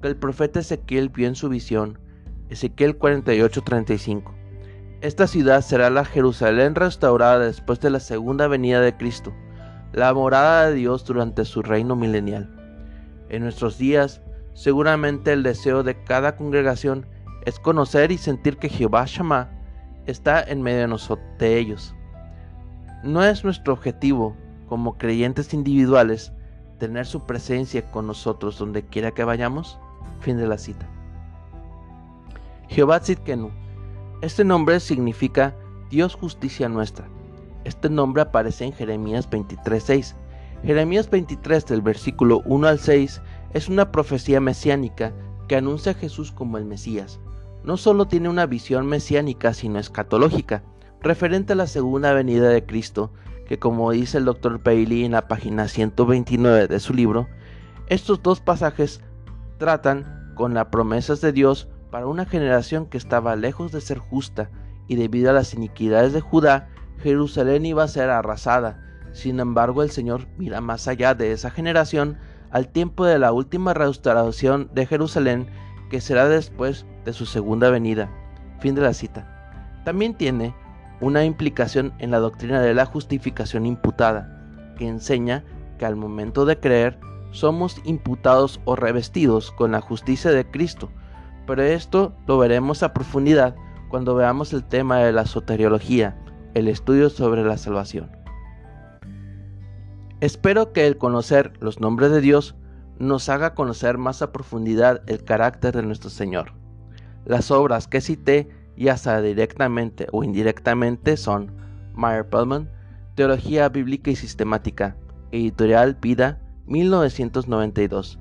que 0.00 0.06
el 0.06 0.16
profeta 0.16 0.60
Ezequiel 0.60 1.08
vio 1.08 1.26
en 1.26 1.34
su 1.34 1.48
visión, 1.48 1.98
Ezequiel 2.48 2.96
48:35. 2.96 4.32
Esta 5.00 5.26
ciudad 5.26 5.62
será 5.62 5.90
la 5.90 6.04
Jerusalén 6.04 6.76
restaurada 6.76 7.40
después 7.40 7.80
de 7.80 7.90
la 7.90 7.98
segunda 7.98 8.46
venida 8.46 8.80
de 8.80 8.96
Cristo, 8.96 9.34
la 9.92 10.14
morada 10.14 10.68
de 10.68 10.74
Dios 10.74 11.04
durante 11.04 11.44
su 11.44 11.60
reino 11.62 11.96
milenial. 11.96 12.54
En 13.30 13.42
nuestros 13.42 13.78
días, 13.78 14.22
seguramente 14.54 15.32
el 15.32 15.42
deseo 15.42 15.82
de 15.82 16.04
cada 16.04 16.36
congregación 16.36 17.04
es 17.44 17.58
conocer 17.58 18.12
y 18.12 18.18
sentir 18.18 18.56
que 18.56 18.68
Jehová 18.68 19.04
Shammah 19.06 19.50
está 20.06 20.42
en 20.42 20.62
medio 20.62 20.86
de, 20.86 21.18
de 21.38 21.58
ellos. 21.58 21.94
No 23.02 23.24
es 23.24 23.44
nuestro 23.44 23.72
objetivo, 23.72 24.36
como 24.68 24.96
creyentes 24.96 25.52
individuales, 25.52 26.32
tener 26.78 27.06
su 27.06 27.24
presencia 27.26 27.82
con 27.90 28.06
nosotros 28.06 28.58
donde 28.58 28.84
quiera 28.84 29.12
que 29.12 29.24
vayamos. 29.24 29.78
Fin 30.20 30.36
de 30.36 30.46
la 30.46 30.58
cita. 30.58 30.86
Jehová 32.68 33.00
Tzidkenu. 33.00 33.50
Este 34.20 34.44
nombre 34.44 34.78
significa 34.80 35.54
Dios 35.90 36.14
justicia 36.14 36.68
nuestra. 36.68 37.06
Este 37.64 37.90
nombre 37.90 38.22
aparece 38.22 38.64
en 38.64 38.72
Jeremías 38.72 39.28
23:6. 39.28 40.14
Jeremías 40.64 41.10
23 41.10 41.66
del 41.66 41.82
versículo 41.82 42.40
1 42.44 42.68
al 42.68 42.78
6 42.78 43.20
es 43.52 43.68
una 43.68 43.90
profecía 43.90 44.40
mesiánica 44.40 45.12
que 45.48 45.56
anuncia 45.56 45.92
a 45.92 45.96
Jesús 45.96 46.32
como 46.32 46.56
el 46.56 46.64
Mesías. 46.64 47.20
No 47.64 47.76
solo 47.76 48.06
tiene 48.06 48.28
una 48.28 48.46
visión 48.46 48.86
mesiánica, 48.86 49.54
sino 49.54 49.78
escatológica 49.78 50.62
referente 51.00 51.52
a 51.52 51.56
la 51.56 51.66
segunda 51.66 52.12
venida 52.12 52.48
de 52.48 52.64
Cristo, 52.64 53.12
que 53.46 53.58
como 53.58 53.90
dice 53.90 54.18
el 54.18 54.24
Dr. 54.24 54.62
Bailey 54.62 55.04
en 55.04 55.12
la 55.12 55.28
página 55.28 55.68
129 55.68 56.68
de 56.68 56.80
su 56.80 56.94
libro, 56.94 57.28
estos 57.88 58.22
dos 58.22 58.40
pasajes 58.40 59.00
tratan 59.58 60.32
con 60.34 60.54
las 60.54 60.66
promesas 60.66 61.20
de 61.20 61.32
Dios 61.32 61.68
para 61.90 62.06
una 62.06 62.24
generación 62.24 62.86
que 62.86 62.98
estaba 62.98 63.36
lejos 63.36 63.72
de 63.72 63.80
ser 63.80 63.98
justa 63.98 64.50
y 64.88 64.96
debido 64.96 65.30
a 65.30 65.34
las 65.34 65.54
iniquidades 65.54 66.12
de 66.12 66.20
Judá, 66.20 66.68
Jerusalén 66.98 67.66
iba 67.66 67.82
a 67.82 67.88
ser 67.88 68.10
arrasada. 68.10 68.80
Sin 69.12 69.40
embargo, 69.40 69.82
el 69.82 69.90
Señor 69.90 70.26
mira 70.38 70.60
más 70.60 70.88
allá 70.88 71.14
de 71.14 71.32
esa 71.32 71.50
generación 71.50 72.18
al 72.50 72.68
tiempo 72.68 73.04
de 73.04 73.18
la 73.18 73.32
última 73.32 73.74
restauración 73.74 74.70
de 74.72 74.86
Jerusalén 74.86 75.48
que 75.90 76.00
será 76.00 76.28
después 76.28 76.86
de 77.04 77.12
su 77.12 77.26
segunda 77.26 77.70
venida. 77.70 78.10
Fin 78.60 78.74
de 78.74 78.82
la 78.82 78.94
cita. 78.94 79.26
También 79.84 80.14
tiene 80.14 80.54
una 81.00 81.24
implicación 81.24 81.92
en 81.98 82.10
la 82.10 82.18
doctrina 82.18 82.60
de 82.60 82.74
la 82.74 82.86
justificación 82.86 83.66
imputada, 83.66 84.40
que 84.76 84.86
enseña 84.86 85.44
que 85.78 85.84
al 85.84 85.96
momento 85.96 86.44
de 86.44 86.60
creer 86.60 86.98
somos 87.32 87.80
imputados 87.84 88.60
o 88.64 88.76
revestidos 88.76 89.50
con 89.50 89.72
la 89.72 89.80
justicia 89.80 90.30
de 90.30 90.48
Cristo, 90.48 90.90
pero 91.46 91.62
esto 91.62 92.14
lo 92.26 92.38
veremos 92.38 92.82
a 92.82 92.92
profundidad 92.92 93.56
cuando 93.88 94.14
veamos 94.14 94.52
el 94.52 94.62
tema 94.64 94.98
de 94.98 95.12
la 95.12 95.26
soteriología, 95.26 96.16
el 96.54 96.68
estudio 96.68 97.10
sobre 97.10 97.44
la 97.44 97.58
salvación. 97.58 98.10
Espero 100.20 100.72
que 100.72 100.86
el 100.86 100.98
conocer 100.98 101.52
los 101.58 101.80
nombres 101.80 102.12
de 102.12 102.20
Dios 102.20 102.54
nos 102.98 103.28
haga 103.28 103.54
conocer 103.54 103.98
más 103.98 104.22
a 104.22 104.30
profundidad 104.30 105.02
el 105.08 105.24
carácter 105.24 105.74
de 105.74 105.82
nuestro 105.82 106.10
Señor. 106.10 106.61
Las 107.24 107.50
obras 107.50 107.86
que 107.88 108.00
cité 108.00 108.48
ya 108.76 108.96
sea 108.96 109.20
directamente 109.20 110.06
o 110.12 110.24
indirectamente, 110.24 111.16
son 111.16 111.52
Meyer 111.94 112.28
Pellman, 112.28 112.68
Teología 113.14 113.68
Bíblica 113.68 114.10
y 114.10 114.16
Sistemática, 114.16 114.96
Editorial 115.30 115.96
Vida, 116.00 116.40
1992, 116.66 118.18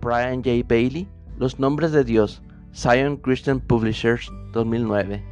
Brian 0.00 0.42
J. 0.42 0.66
Bailey, 0.68 1.08
Los 1.36 1.58
Nombres 1.58 1.92
de 1.92 2.04
Dios, 2.04 2.42
Zion 2.74 3.16
Christian 3.16 3.60
Publishers, 3.60 4.30
2009. 4.52 5.24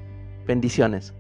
Bendiciones. 0.47 1.15